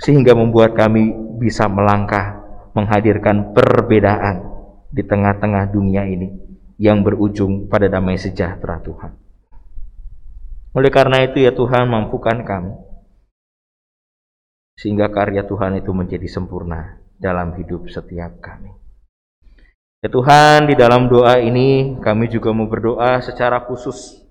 Sehingga 0.00 0.32
membuat 0.32 0.72
kami 0.72 1.12
bisa 1.36 1.68
melangkah 1.68 2.40
menghadirkan 2.72 3.52
perbedaan 3.52 4.48
di 4.88 5.04
tengah-tengah 5.04 5.68
dunia 5.68 6.08
ini 6.08 6.32
yang 6.80 7.04
berujung 7.04 7.68
pada 7.68 7.92
damai 7.92 8.16
sejahtera 8.16 8.80
Tuhan. 8.80 9.12
Oleh 10.72 10.90
karena 10.94 11.26
itu 11.26 11.42
ya 11.42 11.52
Tuhan 11.52 11.90
mampukan 11.90 12.40
kami 12.46 12.72
sehingga 14.78 15.10
karya 15.10 15.42
Tuhan 15.42 15.82
itu 15.82 15.90
menjadi 15.90 16.30
sempurna 16.30 17.02
dalam 17.18 17.58
hidup 17.58 17.90
setiap 17.90 18.38
kami. 18.38 18.87
Ya 19.98 20.06
Tuhan, 20.06 20.70
di 20.70 20.78
dalam 20.78 21.10
doa 21.10 21.42
ini 21.42 21.98
kami 21.98 22.30
juga 22.30 22.54
mau 22.54 22.70
berdoa 22.70 23.18
secara 23.18 23.58
khusus 23.66 24.22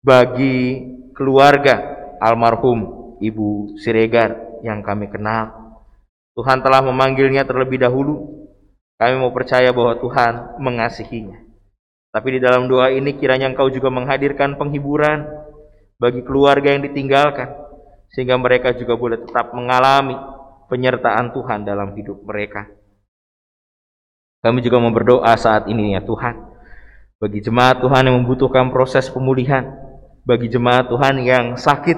bagi 0.00 0.80
keluarga 1.12 1.76
almarhum 2.16 3.12
Ibu 3.20 3.76
Siregar 3.76 4.64
yang 4.64 4.80
kami 4.80 5.12
kenal. 5.12 5.76
Tuhan 6.32 6.64
telah 6.64 6.80
memanggilnya 6.80 7.44
terlebih 7.44 7.84
dahulu. 7.84 8.48
Kami 8.96 9.20
mau 9.20 9.28
percaya 9.28 9.76
bahwa 9.76 9.92
Tuhan 10.00 10.56
mengasihinya. 10.56 11.36
Tapi 12.08 12.28
di 12.36 12.40
dalam 12.40 12.64
doa 12.64 12.88
ini 12.88 13.20
kiranya 13.20 13.52
Engkau 13.52 13.68
juga 13.68 13.92
menghadirkan 13.92 14.56
penghiburan 14.56 15.28
bagi 16.00 16.24
keluarga 16.24 16.72
yang 16.72 16.80
ditinggalkan. 16.80 17.52
Sehingga 18.08 18.40
mereka 18.40 18.72
juga 18.72 18.96
boleh 18.96 19.20
tetap 19.20 19.52
mengalami 19.52 20.16
penyertaan 20.72 21.36
Tuhan 21.36 21.68
dalam 21.68 21.92
hidup 21.92 22.24
mereka. 22.24 22.72
Kami 24.42 24.58
juga 24.58 24.82
mau 24.82 24.90
berdoa 24.90 25.30
saat 25.38 25.70
ini 25.70 25.94
ya 25.94 26.02
Tuhan. 26.02 26.34
Bagi 27.22 27.38
jemaat 27.38 27.78
Tuhan 27.78 28.10
yang 28.10 28.18
membutuhkan 28.18 28.74
proses 28.74 29.06
pemulihan. 29.06 29.70
Bagi 30.26 30.50
jemaat 30.50 30.90
Tuhan 30.90 31.22
yang 31.22 31.54
sakit. 31.54 31.94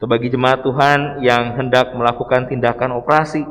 Atau 0.00 0.08
bagi 0.08 0.32
jemaat 0.32 0.64
Tuhan 0.64 1.20
yang 1.20 1.52
hendak 1.60 1.92
melakukan 1.92 2.48
tindakan 2.48 2.96
operasi. 2.96 3.44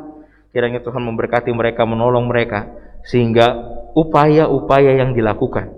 Kiranya 0.50 0.82
Tuhan 0.82 1.06
memberkati 1.06 1.54
mereka 1.54 1.86
menolong 1.86 2.26
mereka. 2.26 2.66
Sehingga 3.06 3.54
upaya-upaya 3.94 4.98
yang 4.98 5.14
dilakukan 5.14 5.70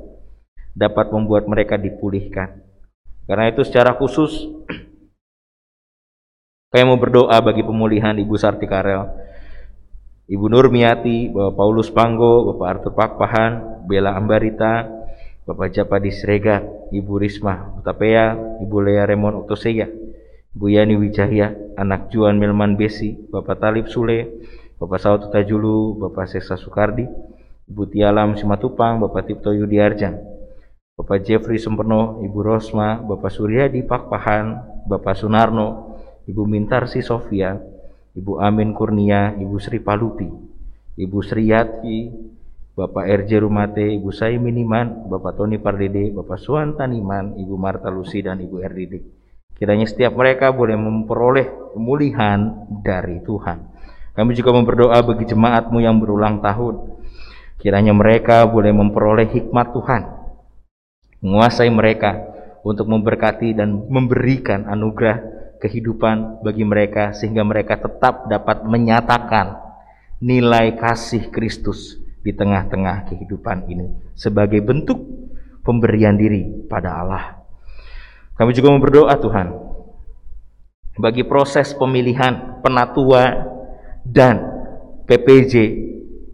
dapat 0.71 1.11
membuat 1.11 1.51
mereka 1.51 1.75
dipulihkan. 1.75 2.63
Karena 3.27 3.51
itu 3.51 3.67
secara 3.67 3.91
khusus 3.99 4.47
saya 6.71 6.87
mau 6.87 6.95
berdoa 6.95 7.35
bagi 7.43 7.59
pemulihan 7.59 8.15
Ibu 8.15 8.39
Sarti 8.39 8.71
Karel 8.71 9.26
Ibu 10.28 10.51
Nurmiati, 10.51 11.32
Bapak 11.32 11.55
Paulus 11.55 11.88
Panggo, 11.88 12.51
Bapak 12.51 12.67
Arthur 12.67 12.93
Pakpahan, 12.99 13.51
Bella 13.88 14.11
Ambarita, 14.11 14.84
Bapak 15.47 15.71
Japadi 15.71 16.11
Srega, 16.11 16.67
Ibu 16.91 17.15
Risma 17.15 17.80
Utapea, 17.80 18.36
Ibu 18.59 18.78
Lea 18.84 19.07
Remon 19.07 19.39
Utoseya, 19.39 19.88
Ibu 20.51 20.65
Yani 20.67 20.99
Wijaya, 20.99 21.55
anak 21.80 22.11
Juan 22.11 22.43
Milman 22.43 22.75
Besi, 22.75 23.15
Bapak 23.32 23.63
Talib 23.63 23.88
Sule, 23.88 24.43
Bapak 24.75 24.99
Saud 24.99 25.32
Tajulu, 25.32 25.95
Bapak 25.95 26.28
Sesa 26.28 26.59
Sukardi, 26.59 27.07
Ibu 27.71 27.88
Tialam 27.88 28.36
Simatupang, 28.36 28.99
Bapak 28.99 29.32
Tipto 29.32 29.55
Yudiarjan, 29.55 30.19
Bapak 30.99 31.23
Jeffrey 31.23 31.55
Sempeno, 31.55 32.19
Ibu 32.19 32.39
Rosma, 32.43 32.99
Bapak 32.99 33.32
Suryadi 33.32 33.80
Pakpahan, 33.80 34.59
Bapak 34.91 35.15
Sunarno, 35.15 35.95
Ibu 36.28 36.43
Mintarsi 36.43 36.99
Sofia, 36.99 37.55
Ibu 38.18 38.41
Amin 38.41 38.74
Kurnia, 38.74 39.38
Ibu 39.38 39.61
Sri 39.61 39.78
Palupi, 39.78 40.26
Ibu 40.97 41.20
Sriyati, 41.22 42.09
Bapak 42.74 43.05
RJ 43.05 43.45
Rumate, 43.45 43.86
Ibu 43.93 44.09
Sai 44.09 44.41
Miniman, 44.41 45.05
Bapak 45.05 45.38
Tony 45.38 45.61
Pardede, 45.61 46.09
Bapak 46.09 46.41
Suan 46.41 46.74
Taniman, 46.74 47.38
Ibu 47.38 47.53
Marta 47.57 47.93
Lucy, 47.93 48.26
dan 48.26 48.41
Ibu 48.41 48.57
Erdidi. 48.65 49.01
Kiranya 49.57 49.86
setiap 49.86 50.18
mereka 50.18 50.53
boleh 50.53 50.78
memperoleh 50.78 51.74
pemulihan 51.74 52.70
dari 52.70 53.22
Tuhan. 53.22 53.57
Kami 54.13 54.34
juga 54.34 54.53
memberdoa 54.53 54.97
bagi 55.05 55.26
jemaatmu 55.30 55.78
yang 55.78 56.01
berulang 56.01 56.41
tahun. 56.41 56.97
Kiranya 57.61 57.93
mereka 57.93 58.45
boleh 58.49 58.74
memperoleh 58.74 59.30
hikmat 59.30 59.74
Tuhan. 59.74 60.01
Menguasai 61.22 61.70
mereka 61.74 62.18
untuk 62.61 62.89
memberkati 62.89 63.57
dan 63.57 63.89
memberikan 63.89 64.65
anugerah 64.70 65.46
kehidupan 65.58 66.45
bagi 66.45 66.64
mereka 66.64 67.14
sehingga 67.14 67.41
mereka 67.41 67.78
tetap 67.78 68.30
dapat 68.30 68.66
menyatakan 68.66 69.58
nilai 70.22 70.78
kasih 70.78 71.30
Kristus 71.30 71.97
di 72.22 72.34
tengah-tengah 72.34 73.08
kehidupan 73.14 73.70
ini 73.70 73.88
sebagai 74.18 74.60
bentuk 74.60 74.99
pemberian 75.62 76.18
diri 76.18 76.68
pada 76.68 77.03
Allah. 77.03 77.26
Kami 78.38 78.53
juga 78.53 78.70
berdoa 78.78 79.14
Tuhan 79.18 79.47
bagi 80.97 81.26
proses 81.26 81.74
pemilihan 81.78 82.62
penatua 82.62 83.34
dan 84.01 84.41
PPJ 85.05 85.53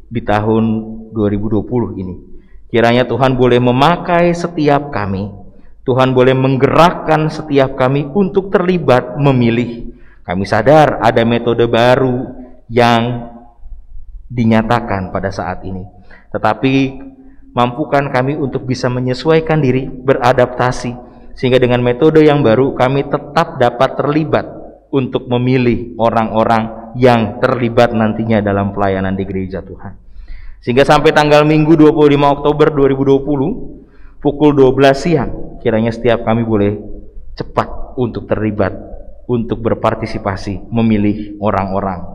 di 0.07 0.21
tahun 0.23 0.63
2020 1.13 2.01
ini. 2.01 2.15
Kiranya 2.73 3.05
Tuhan 3.05 3.37
boleh 3.37 3.61
memakai 3.61 4.33
setiap 4.33 4.89
kami, 4.89 5.29
Tuhan 5.83 6.15
boleh 6.15 6.31
menggerakkan 6.31 7.27
setiap 7.27 7.75
kami 7.75 8.07
untuk 8.15 8.47
terlibat 8.47 9.19
memilih. 9.19 9.91
Kami 10.23 10.47
sadar 10.47 11.03
ada 11.03 11.27
metode 11.27 11.67
baru 11.67 12.31
yang 12.71 13.27
dinyatakan 14.31 15.11
pada 15.11 15.27
saat 15.27 15.59
ini. 15.67 15.83
Tetapi 16.31 16.73
mampukan 17.51 18.07
kami 18.07 18.39
untuk 18.39 18.63
bisa 18.63 18.87
menyesuaikan 18.87 19.59
diri, 19.59 19.91
beradaptasi, 19.91 20.95
sehingga 21.35 21.59
dengan 21.59 21.83
metode 21.83 22.23
yang 22.23 22.39
baru 22.39 22.71
kami 22.71 23.11
tetap 23.11 23.59
dapat 23.59 23.99
terlibat 23.99 24.47
untuk 24.87 25.27
memilih 25.27 25.99
orang-orang 25.99 26.95
yang 26.95 27.43
terlibat 27.43 27.91
nantinya 27.91 28.39
dalam 28.39 28.71
pelayanan 28.71 29.19
di 29.19 29.27
gereja 29.27 29.59
Tuhan. 29.59 29.99
Sehingga 30.63 30.87
sampai 30.87 31.11
tanggal 31.11 31.43
Minggu 31.43 31.75
25 31.75 32.23
Oktober 32.39 32.71
2020 32.71 33.82
pukul 34.23 34.55
12 34.55 34.95
siang 34.95 35.31
kiranya 35.59 35.91
setiap 35.91 36.23
kami 36.23 36.47
boleh 36.47 36.79
cepat 37.35 37.99
untuk 37.99 38.23
terlibat 38.23 38.71
untuk 39.27 39.59
berpartisipasi 39.59 40.71
memilih 40.71 41.35
orang-orang 41.43 42.07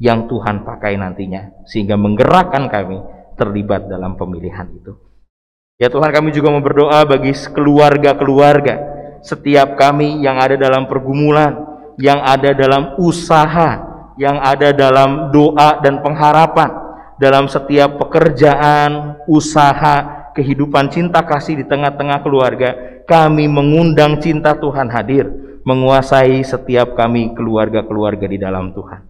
yang 0.00 0.26
Tuhan 0.26 0.64
pakai 0.64 0.96
nantinya 0.96 1.62
sehingga 1.68 2.00
menggerakkan 2.00 2.72
kami 2.72 2.98
terlibat 3.36 3.86
dalam 3.86 4.16
pemilihan 4.16 4.66
itu. 4.72 4.96
Ya 5.76 5.88
Tuhan 5.92 6.10
kami 6.12 6.32
juga 6.32 6.52
mau 6.52 6.64
berdoa 6.64 7.04
bagi 7.04 7.32
keluarga-keluarga 7.32 8.74
setiap 9.22 9.78
kami 9.78 10.20
yang 10.20 10.36
ada 10.40 10.58
dalam 10.58 10.88
pergumulan, 10.88 11.58
yang 11.96 12.20
ada 12.20 12.52
dalam 12.52 12.98
usaha, 12.98 13.70
yang 14.18 14.36
ada 14.42 14.74
dalam 14.74 15.32
doa 15.32 15.80
dan 15.80 16.02
pengharapan 16.04 16.70
dalam 17.22 17.46
setiap 17.46 18.02
pekerjaan, 18.02 19.22
usaha, 19.30 20.21
kehidupan 20.32 20.88
cinta 20.92 21.22
kasih 21.24 21.60
di 21.60 21.64
tengah-tengah 21.64 22.20
keluarga, 22.24 23.02
kami 23.04 23.48
mengundang 23.48 24.18
cinta 24.18 24.56
Tuhan 24.56 24.88
hadir, 24.88 25.28
menguasai 25.62 26.42
setiap 26.42 26.98
kami 26.98 27.36
keluarga-keluarga 27.36 28.26
di 28.26 28.38
dalam 28.40 28.72
Tuhan. 28.74 29.00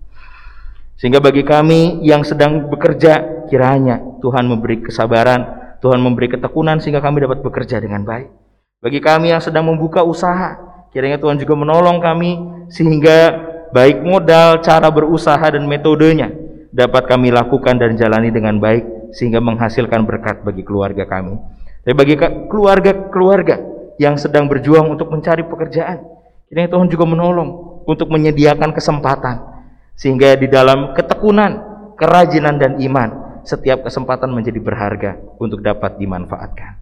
Sehingga 0.99 1.19
bagi 1.19 1.43
kami 1.43 2.05
yang 2.07 2.23
sedang 2.23 2.71
bekerja, 2.71 3.47
kiranya 3.51 3.99
Tuhan 4.23 4.47
memberi 4.47 4.87
kesabaran, 4.87 5.75
Tuhan 5.83 5.99
memberi 5.99 6.31
ketekunan 6.31 6.79
sehingga 6.79 7.03
kami 7.03 7.27
dapat 7.27 7.43
bekerja 7.43 7.83
dengan 7.83 8.07
baik. 8.07 8.31
Bagi 8.79 9.03
kami 9.03 9.35
yang 9.35 9.43
sedang 9.43 9.67
membuka 9.67 10.07
usaha, 10.07 10.59
kiranya 10.95 11.19
Tuhan 11.19 11.43
juga 11.43 11.59
menolong 11.59 11.99
kami 11.99 12.31
sehingga 12.71 13.35
baik 13.75 14.05
modal, 14.07 14.63
cara 14.63 14.87
berusaha 14.95 15.43
dan 15.43 15.67
metodenya 15.67 16.31
dapat 16.71 17.05
kami 17.11 17.35
lakukan 17.35 17.77
dan 17.77 17.99
jalani 17.99 18.31
dengan 18.33 18.57
baik 18.63 19.02
sehingga 19.13 19.39
menghasilkan 19.39 20.03
berkat 20.09 20.43
bagi 20.43 20.65
keluarga 20.67 21.05
kami. 21.05 21.37
Tapi 21.85 21.95
bagi 21.95 22.15
keluarga-keluarga 22.49 23.57
yang 24.01 24.17
sedang 24.17 24.49
berjuang 24.49 24.89
untuk 24.89 25.13
mencari 25.13 25.45
pekerjaan, 25.45 26.01
kiranya 26.49 26.73
Tuhan 26.73 26.89
juga 26.89 27.05
menolong 27.05 27.83
untuk 27.87 28.09
menyediakan 28.11 28.73
kesempatan 28.73 29.53
sehingga 29.95 30.35
di 30.35 30.49
dalam 30.49 30.97
ketekunan, 30.97 31.53
kerajinan 32.01 32.57
dan 32.57 32.81
iman, 32.81 33.43
setiap 33.43 33.87
kesempatan 33.87 34.31
menjadi 34.31 34.59
berharga 34.63 35.19
untuk 35.39 35.61
dapat 35.61 35.99
dimanfaatkan. 35.99 36.79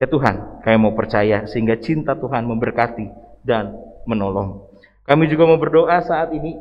Ya 0.00 0.06
Tuhan, 0.08 0.64
kami 0.64 0.76
mau 0.80 0.96
percaya 0.96 1.44
sehingga 1.44 1.76
cinta 1.78 2.16
Tuhan 2.16 2.48
memberkati 2.48 3.06
dan 3.44 3.76
menolong. 4.08 4.70
Kami 5.04 5.28
juga 5.28 5.44
mau 5.44 5.60
berdoa 5.60 6.00
saat 6.02 6.32
ini 6.32 6.56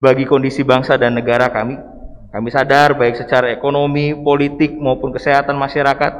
bagi 0.00 0.24
kondisi 0.24 0.60
bangsa 0.64 0.96
dan 0.96 1.16
negara 1.16 1.48
kami. 1.48 1.76
Kami 2.30 2.48
sadar 2.54 2.94
baik 2.94 3.18
secara 3.18 3.50
ekonomi, 3.50 4.14
politik 4.14 4.78
maupun 4.78 5.10
kesehatan 5.10 5.58
masyarakat, 5.58 6.12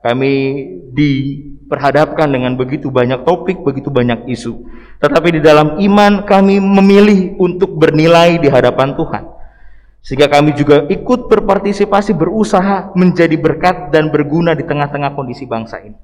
kami 0.00 0.32
diperhadapkan 0.96 2.24
dengan 2.24 2.56
begitu 2.56 2.88
banyak 2.88 3.28
topik, 3.28 3.60
begitu 3.60 3.92
banyak 3.92 4.24
isu. 4.32 4.64
Tetapi 4.96 5.36
di 5.36 5.40
dalam 5.44 5.76
iman 5.76 6.24
kami 6.24 6.56
memilih 6.56 7.36
untuk 7.36 7.76
bernilai 7.76 8.40
di 8.40 8.48
hadapan 8.48 8.96
Tuhan. 8.96 9.24
Sehingga 10.00 10.32
kami 10.32 10.56
juga 10.56 10.88
ikut 10.88 11.28
berpartisipasi, 11.28 12.16
berusaha 12.16 12.96
menjadi 12.96 13.36
berkat 13.36 13.92
dan 13.92 14.08
berguna 14.08 14.56
di 14.56 14.64
tengah-tengah 14.64 15.12
kondisi 15.12 15.44
bangsa 15.44 15.84
ini. 15.84 16.00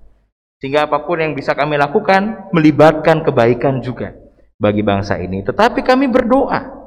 Sehingga 0.60 0.84
apa 0.84 1.08
pun 1.08 1.24
yang 1.24 1.32
bisa 1.32 1.56
kami 1.56 1.80
lakukan 1.80 2.52
melibatkan 2.52 3.24
kebaikan 3.24 3.80
juga 3.80 4.12
bagi 4.60 4.84
bangsa 4.84 5.16
ini. 5.16 5.40
Tetapi 5.40 5.80
kami 5.80 6.12
berdoa 6.12 6.83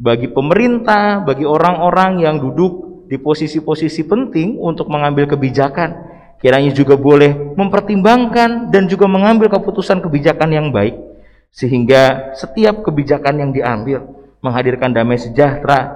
bagi 0.00 0.30
pemerintah, 0.30 1.20
bagi 1.22 1.44
orang-orang 1.44 2.22
yang 2.22 2.36
duduk 2.40 3.06
di 3.08 3.20
posisi-posisi 3.20 4.08
penting 4.08 4.56
untuk 4.56 4.88
mengambil 4.88 5.28
kebijakan. 5.28 6.10
Kiranya 6.42 6.74
juga 6.74 6.98
boleh 6.98 7.54
mempertimbangkan 7.54 8.74
dan 8.74 8.90
juga 8.90 9.06
mengambil 9.06 9.46
keputusan 9.46 10.02
kebijakan 10.02 10.50
yang 10.50 10.68
baik 10.74 10.98
sehingga 11.52 12.34
setiap 12.34 12.82
kebijakan 12.82 13.38
yang 13.38 13.50
diambil 13.54 14.02
menghadirkan 14.42 14.90
damai 14.90 15.20
sejahtera 15.20 15.94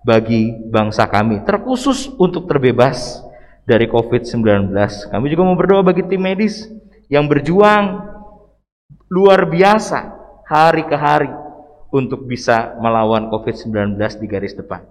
bagi 0.00 0.56
bangsa 0.72 1.04
kami, 1.04 1.44
terkhusus 1.44 2.08
untuk 2.16 2.48
terbebas 2.48 3.20
dari 3.68 3.84
COVID-19. 3.84 4.72
Kami 5.12 5.26
juga 5.28 5.42
mau 5.44 5.56
berdoa 5.58 5.84
bagi 5.84 6.06
tim 6.08 6.22
medis 6.22 6.64
yang 7.12 7.28
berjuang 7.28 8.08
luar 9.12 9.44
biasa 9.44 10.16
hari 10.48 10.88
ke 10.88 10.96
hari 10.96 11.43
untuk 11.94 12.26
bisa 12.26 12.74
melawan 12.82 13.30
COVID-19 13.30 13.94
di 14.18 14.26
garis 14.26 14.58
depan. 14.58 14.82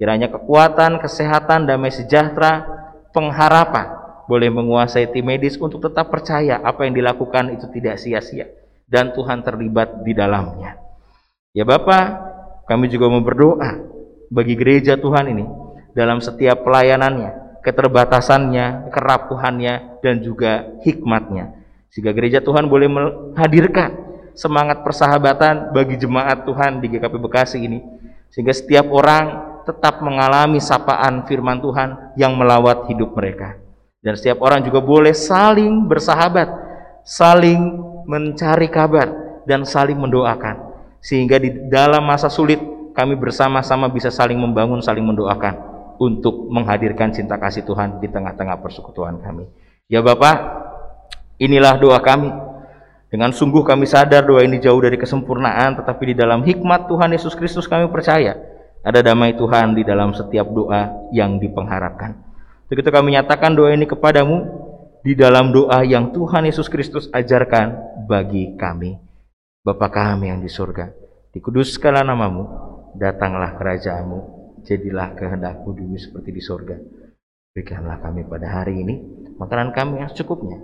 Kiranya 0.00 0.32
kekuatan, 0.32 0.96
kesehatan, 1.04 1.68
damai 1.68 1.92
sejahtera, 1.92 2.64
pengharapan 3.12 3.92
boleh 4.24 4.48
menguasai 4.48 5.12
tim 5.12 5.28
medis 5.28 5.60
untuk 5.60 5.84
tetap 5.84 6.08
percaya 6.08 6.58
apa 6.64 6.88
yang 6.88 6.96
dilakukan 6.96 7.52
itu 7.52 7.68
tidak 7.76 8.00
sia-sia 8.00 8.48
dan 8.88 9.12
Tuhan 9.12 9.44
terlibat 9.44 10.00
di 10.00 10.16
dalamnya. 10.16 10.80
Ya 11.52 11.64
Bapak, 11.68 12.04
kami 12.64 12.88
juga 12.88 13.12
mau 13.12 13.20
berdoa 13.20 13.80
bagi 14.32 14.56
gereja 14.56 14.96
Tuhan 14.96 15.32
ini 15.32 15.44
dalam 15.92 16.20
setiap 16.20 16.64
pelayanannya, 16.64 17.60
keterbatasannya, 17.64 18.92
kerapuhannya 18.92 20.04
dan 20.04 20.20
juga 20.20 20.76
hikmatnya. 20.84 21.56
Sehingga 21.88 22.12
gereja 22.12 22.44
Tuhan 22.44 22.68
boleh 22.68 22.88
menghadirkan 22.90 24.05
semangat 24.36 24.84
persahabatan 24.84 25.72
bagi 25.72 25.96
jemaat 25.96 26.44
Tuhan 26.44 26.78
di 26.84 26.92
GKP 26.92 27.14
Bekasi 27.16 27.58
ini. 27.64 27.80
Sehingga 28.30 28.52
setiap 28.52 28.92
orang 28.92 29.56
tetap 29.64 30.04
mengalami 30.04 30.62
sapaan 30.62 31.26
firman 31.26 31.58
Tuhan 31.58 32.14
yang 32.14 32.36
melawat 32.36 32.86
hidup 32.86 33.16
mereka. 33.16 33.58
Dan 34.04 34.14
setiap 34.14 34.38
orang 34.44 34.62
juga 34.62 34.78
boleh 34.78 35.10
saling 35.10 35.88
bersahabat, 35.90 36.46
saling 37.02 37.58
mencari 38.06 38.70
kabar, 38.70 39.42
dan 39.48 39.66
saling 39.66 39.98
mendoakan. 39.98 40.62
Sehingga 41.02 41.42
di 41.42 41.66
dalam 41.66 42.06
masa 42.06 42.30
sulit 42.30 42.62
kami 42.94 43.18
bersama-sama 43.18 43.90
bisa 43.90 44.14
saling 44.14 44.38
membangun, 44.38 44.78
saling 44.78 45.02
mendoakan 45.02 45.58
untuk 45.98 46.46
menghadirkan 46.52 47.10
cinta 47.10 47.40
kasih 47.40 47.64
Tuhan 47.66 47.98
di 47.98 48.06
tengah-tengah 48.06 48.60
persekutuan 48.62 49.18
kami. 49.18 49.48
Ya 49.90 50.04
Bapak, 50.04 50.36
inilah 51.42 51.78
doa 51.80 51.98
kami. 51.98 52.30
Dengan 53.06 53.30
sungguh 53.30 53.62
kami 53.62 53.86
sadar 53.86 54.26
doa 54.26 54.42
ini 54.42 54.58
jauh 54.58 54.82
dari 54.82 54.98
kesempurnaan, 54.98 55.78
tetapi 55.78 56.10
di 56.10 56.14
dalam 56.18 56.42
hikmat 56.42 56.90
Tuhan 56.90 57.14
Yesus 57.14 57.38
Kristus 57.38 57.70
kami 57.70 57.86
percaya 57.86 58.34
ada 58.82 59.02
damai 59.02 59.34
Tuhan 59.38 59.78
di 59.78 59.86
dalam 59.86 60.10
setiap 60.14 60.46
doa 60.50 61.10
yang 61.14 61.38
dipengharapkan. 61.38 62.18
Begitu 62.66 62.90
kami 62.90 63.14
nyatakan 63.14 63.54
doa 63.54 63.70
ini 63.70 63.86
kepadamu 63.86 64.46
di 65.06 65.14
dalam 65.14 65.54
doa 65.54 65.86
yang 65.86 66.10
Tuhan 66.10 66.50
Yesus 66.50 66.66
Kristus 66.66 67.06
ajarkan 67.14 68.02
bagi 68.10 68.58
kami. 68.58 68.98
Bapa 69.62 69.86
kami 69.90 70.30
yang 70.30 70.42
di 70.42 70.50
surga, 70.50 70.90
dikuduskanlah 71.34 72.02
namamu, 72.06 72.46
datanglah 72.94 73.54
kerajaanmu, 73.58 74.18
jadilah 74.66 75.14
kehendakmu 75.14 75.74
di 75.74 75.82
bumi 75.86 75.98
seperti 75.98 76.30
di 76.34 76.42
surga. 76.42 76.76
Berikanlah 77.54 78.02
kami 78.02 78.26
pada 78.26 78.50
hari 78.50 78.82
ini 78.82 78.94
makanan 79.38 79.70
kami 79.74 80.02
yang 80.02 80.10
secukupnya, 80.10 80.58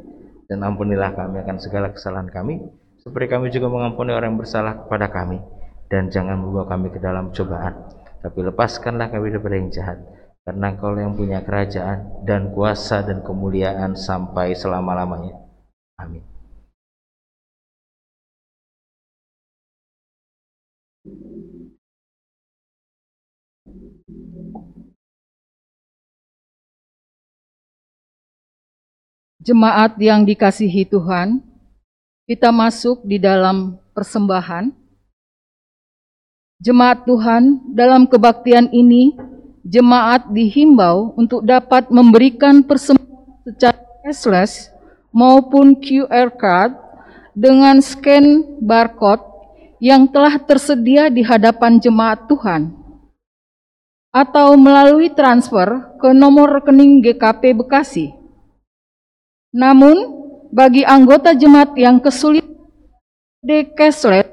dan 0.53 0.61
ampunilah 0.61 1.17
kami 1.17 1.41
akan 1.41 1.57
segala 1.57 1.89
kesalahan 1.89 2.29
kami, 2.29 2.61
seperti 3.01 3.33
kami 3.33 3.49
juga 3.49 3.73
mengampuni 3.73 4.13
orang 4.13 4.37
yang 4.37 4.41
bersalah 4.45 4.85
kepada 4.85 5.09
kami. 5.09 5.41
Dan 5.89 6.13
jangan 6.13 6.37
membawa 6.37 6.69
kami 6.69 6.93
ke 6.93 7.01
dalam 7.01 7.33
cobaan, 7.33 7.89
tapi 8.21 8.45
lepaskanlah 8.45 9.09
kami 9.09 9.33
daripada 9.33 9.57
yang 9.57 9.69
jahat 9.73 9.99
karena 10.43 10.75
Engkau 10.75 10.99
yang 10.99 11.15
punya 11.15 11.39
kerajaan 11.45 12.27
dan 12.27 12.51
kuasa 12.51 13.07
dan 13.07 13.23
kemuliaan 13.23 13.95
sampai 13.95 14.59
selama-lamanya. 14.59 15.39
Amin. 16.03 16.32
Jemaat 29.43 29.99
yang 29.99 30.23
dikasihi 30.23 30.87
Tuhan, 30.87 31.43
kita 32.31 32.55
masuk 32.55 33.03
di 33.03 33.19
dalam 33.19 33.75
persembahan. 33.91 34.71
Jemaat 36.63 37.03
Tuhan, 37.03 37.75
dalam 37.75 38.07
kebaktian 38.07 38.71
ini 38.71 39.19
jemaat 39.67 40.31
dihimbau 40.31 41.19
untuk 41.19 41.43
dapat 41.43 41.91
memberikan 41.91 42.63
persembahan 42.63 43.43
secara 43.43 43.83
cashless 44.07 44.71
maupun 45.11 45.75
QR 45.75 46.31
card 46.39 46.79
dengan 47.35 47.83
scan 47.83 48.47
barcode 48.63 49.27
yang 49.83 50.07
telah 50.07 50.39
tersedia 50.39 51.11
di 51.11 51.27
hadapan 51.27 51.83
jemaat 51.83 52.31
Tuhan 52.31 52.71
atau 54.15 54.55
melalui 54.55 55.11
transfer 55.11 55.99
ke 55.99 56.15
nomor 56.15 56.63
rekening 56.63 57.03
GKP 57.03 57.59
Bekasi. 57.59 58.22
Namun, 59.53 59.97
bagi 60.53 60.85
anggota 60.85 61.37
jemaat 61.37 61.77
yang 61.77 62.01
kesulitan 62.01 62.57
di 63.45 63.69
cashless, 63.77 64.29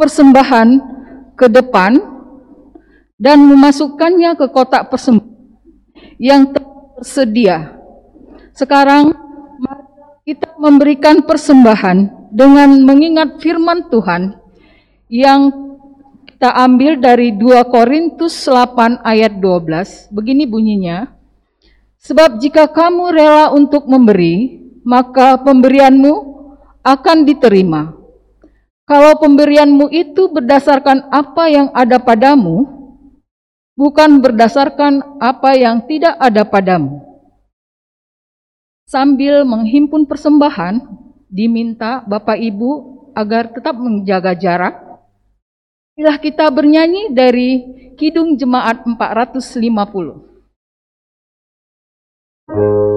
persembahan 0.00 0.68
ke 1.36 1.48
depan 1.48 2.00
dan 3.20 3.36
memasukkannya 3.44 4.32
ke 4.36 4.46
kotak 4.48 4.88
persembahan 4.88 5.28
yang 6.16 6.52
tersedia. 6.52 7.76
Sekarang 8.56 9.12
kita 10.24 10.56
memberikan 10.56 11.24
persembahan 11.24 12.28
dengan 12.32 12.80
mengingat 12.84 13.40
firman 13.40 13.88
Tuhan 13.92 14.36
yang 15.12 15.52
kita 16.28 16.56
ambil 16.64 16.96
dari 16.96 17.36
2 17.36 17.60
Korintus 17.68 18.32
8 18.48 19.04
ayat 19.04 19.36
12. 19.36 20.12
Begini 20.12 20.48
bunyinya. 20.48 21.19
Sebab 22.00 22.40
jika 22.40 22.64
kamu 22.64 23.12
rela 23.12 23.52
untuk 23.52 23.84
memberi, 23.84 24.56
maka 24.88 25.36
pemberianmu 25.36 26.14
akan 26.80 27.28
diterima. 27.28 27.92
Kalau 28.88 29.20
pemberianmu 29.20 29.92
itu 29.92 30.32
berdasarkan 30.32 31.12
apa 31.12 31.44
yang 31.52 31.68
ada 31.76 32.00
padamu, 32.00 32.64
bukan 33.76 34.18
berdasarkan 34.24 35.20
apa 35.20 35.52
yang 35.60 35.84
tidak 35.84 36.16
ada 36.16 36.42
padamu. 36.48 37.04
Sambil 38.88 39.44
menghimpun 39.44 40.08
persembahan, 40.08 40.82
diminta 41.30 42.02
Bapak 42.08 42.40
Ibu 42.40 42.70
agar 43.14 43.52
tetap 43.52 43.76
menjaga 43.76 44.34
jarak. 44.34 44.74
Bila 45.94 46.16
kita 46.16 46.48
bernyanyi 46.48 47.12
dari 47.12 47.50
Kidung 47.94 48.40
Jemaat 48.40 48.88
450. 48.88 50.29
Jemaat 52.50 52.89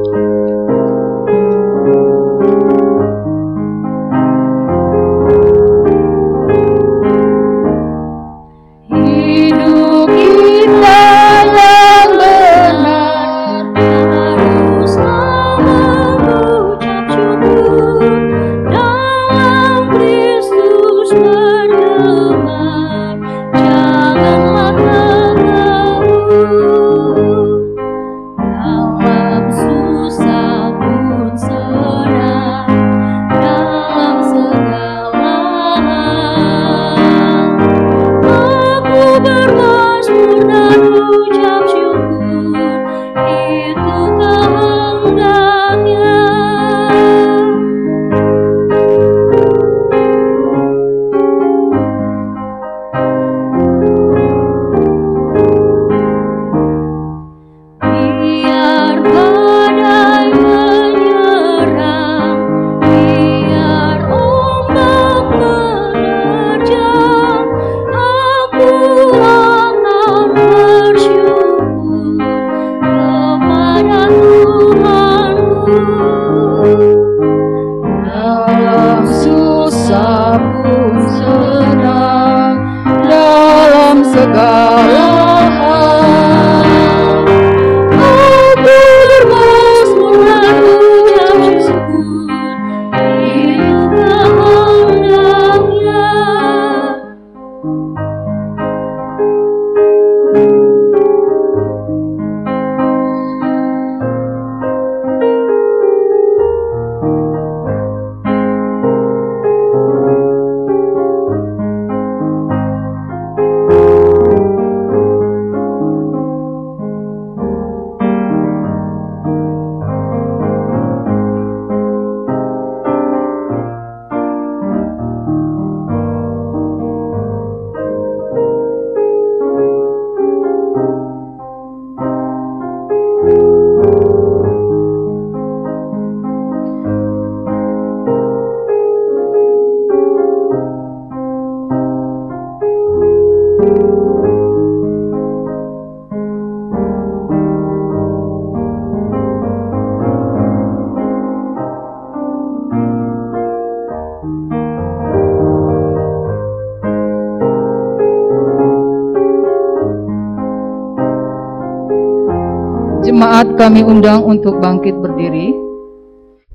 kami 163.53 163.85
undang 163.85 164.25
untuk 164.25 164.57
bangkit 164.57 164.97
berdiri. 164.97 165.53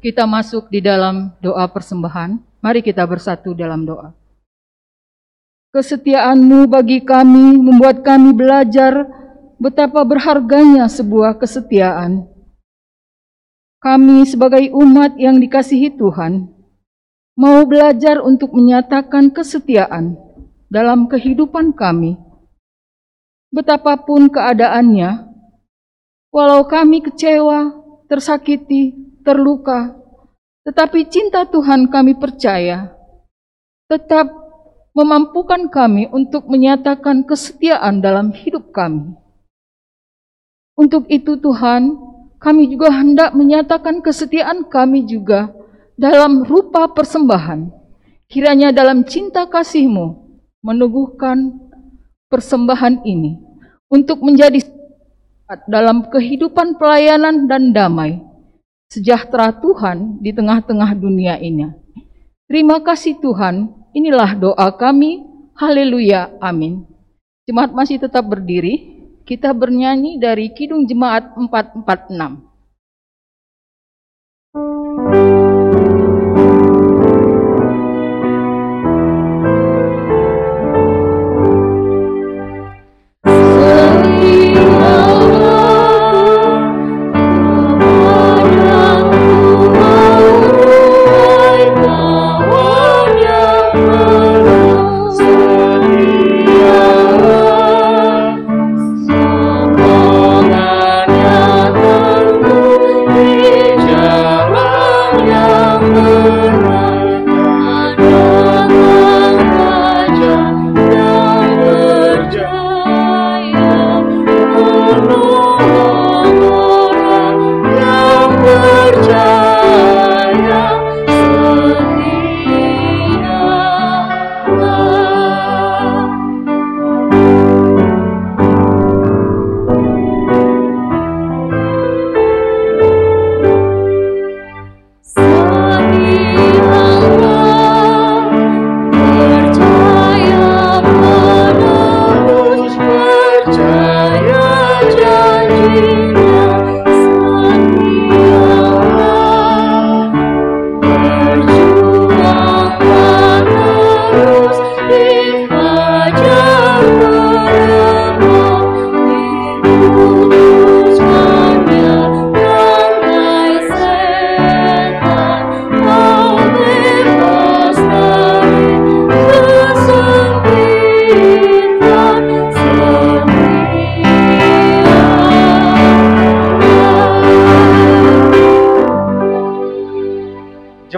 Kita 0.03 0.27
masuk 0.27 0.67
di 0.71 0.83
dalam 0.83 1.35
doa 1.39 1.67
persembahan. 1.71 2.39
Mari 2.59 2.83
kita 2.83 3.07
bersatu 3.07 3.55
dalam 3.55 3.87
doa. 3.87 4.15
Kesetiaanmu 5.71 6.67
bagi 6.67 7.05
kami 7.05 7.55
membuat 7.55 8.03
kami 8.03 8.35
belajar 8.35 9.07
betapa 9.63 10.03
berharganya 10.03 10.91
sebuah 10.91 11.39
kesetiaan. 11.39 12.27
Kami 13.79 14.27
sebagai 14.27 14.75
umat 14.75 15.15
yang 15.23 15.39
dikasihi 15.39 15.95
Tuhan, 15.95 16.51
mau 17.39 17.63
belajar 17.63 18.19
untuk 18.19 18.51
menyatakan 18.59 19.31
kesetiaan 19.31 20.19
dalam 20.67 21.07
kehidupan 21.07 21.79
kami. 21.79 22.19
Betapapun 23.55 24.27
keadaannya, 24.35 25.28
walau 26.39 26.63
kami 26.71 27.03
kecewa, 27.03 27.75
tersakiti, 28.07 28.95
terluka, 29.27 29.99
tetapi 30.63 31.11
cinta 31.11 31.43
Tuhan 31.43 31.91
kami 31.91 32.15
percaya 32.15 32.95
tetap 33.91 34.31
memampukan 34.95 35.67
kami 35.67 36.07
untuk 36.15 36.47
menyatakan 36.47 37.27
kesetiaan 37.27 37.99
dalam 37.99 38.31
hidup 38.31 38.71
kami. 38.71 39.19
Untuk 40.79 41.11
itu 41.11 41.35
Tuhan, 41.35 41.99
kami 42.39 42.71
juga 42.71 42.95
hendak 42.95 43.35
menyatakan 43.35 43.99
kesetiaan 43.99 44.71
kami 44.71 45.11
juga 45.11 45.51
dalam 45.99 46.47
rupa 46.47 46.87
persembahan. 46.95 47.67
Kiranya 48.31 48.71
dalam 48.71 49.03
cinta 49.03 49.49
kasihmu 49.51 50.15
meneguhkan 50.63 51.59
persembahan 52.31 53.03
ini 53.03 53.41
untuk 53.91 54.23
menjadi 54.23 54.78
dalam 55.69 56.13
kehidupan 56.13 56.77
pelayanan 56.77 57.49
dan 57.49 57.73
damai 57.73 58.21
sejahtera 58.89 59.53
Tuhan 59.53 60.21
di 60.21 60.33
tengah-tengah 60.33 60.97
dunia 60.97 61.37
ini. 61.41 61.69
Terima 62.49 62.81
kasih 62.81 63.21
Tuhan, 63.21 63.69
inilah 63.93 64.33
doa 64.37 64.69
kami. 64.73 65.25
Haleluya, 65.59 66.33
amin. 66.41 66.87
Jemaat 67.45 67.77
masih 67.77 68.01
tetap 68.01 68.25
berdiri, 68.25 69.05
kita 69.29 69.53
bernyanyi 69.53 70.17
dari 70.17 70.49
Kidung 70.57 70.89
Jemaat 70.89 71.37
446. 71.37 72.48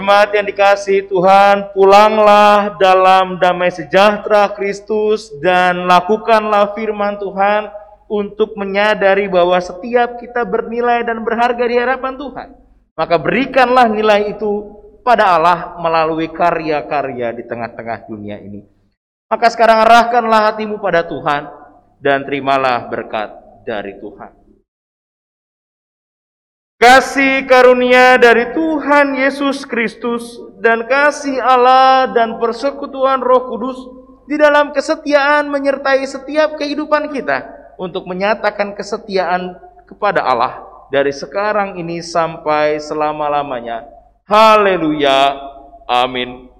Jemaat 0.01 0.33
yang 0.33 0.49
dikasih 0.49 1.13
Tuhan, 1.13 1.77
pulanglah 1.77 2.73
dalam 2.81 3.37
damai 3.37 3.69
sejahtera 3.69 4.49
Kristus 4.49 5.29
dan 5.45 5.85
lakukanlah 5.85 6.73
firman 6.73 7.21
Tuhan 7.21 7.69
untuk 8.09 8.57
menyadari 8.57 9.29
bahwa 9.29 9.61
setiap 9.61 10.17
kita 10.17 10.41
bernilai 10.41 11.05
dan 11.05 11.21
berharga 11.21 11.61
di 11.69 11.77
hadapan 11.77 12.17
Tuhan. 12.17 12.49
Maka 12.97 13.21
berikanlah 13.21 13.93
nilai 13.93 14.33
itu 14.33 14.73
pada 15.05 15.37
Allah 15.37 15.77
melalui 15.77 16.33
karya-karya 16.33 17.37
di 17.37 17.45
tengah-tengah 17.45 18.09
dunia 18.09 18.41
ini. 18.41 18.65
Maka 19.29 19.53
sekarang 19.53 19.85
arahkanlah 19.85 20.49
hatimu 20.49 20.81
pada 20.81 21.05
Tuhan 21.05 21.45
dan 22.01 22.25
terimalah 22.25 22.89
berkat 22.89 23.37
dari 23.69 24.01
Tuhan. 24.01 24.40
Kasih 26.81 27.45
karunia 27.45 28.17
dari 28.17 28.57
Tuhan 28.57 29.13
Yesus 29.13 29.69
Kristus 29.69 30.41
dan 30.57 30.89
kasih 30.89 31.37
Allah 31.37 32.09
dan 32.09 32.41
persekutuan 32.41 33.21
Roh 33.21 33.53
Kudus 33.53 33.77
di 34.25 34.33
dalam 34.33 34.73
kesetiaan 34.73 35.45
menyertai 35.53 36.01
setiap 36.09 36.57
kehidupan 36.57 37.13
kita 37.13 37.45
untuk 37.77 38.09
menyatakan 38.09 38.73
kesetiaan 38.73 39.61
kepada 39.85 40.25
Allah 40.25 40.65
dari 40.89 41.13
sekarang 41.13 41.77
ini 41.77 42.01
sampai 42.01 42.81
selama-lamanya. 42.81 43.85
Haleluya. 44.25 45.37
Amin. 45.85 46.50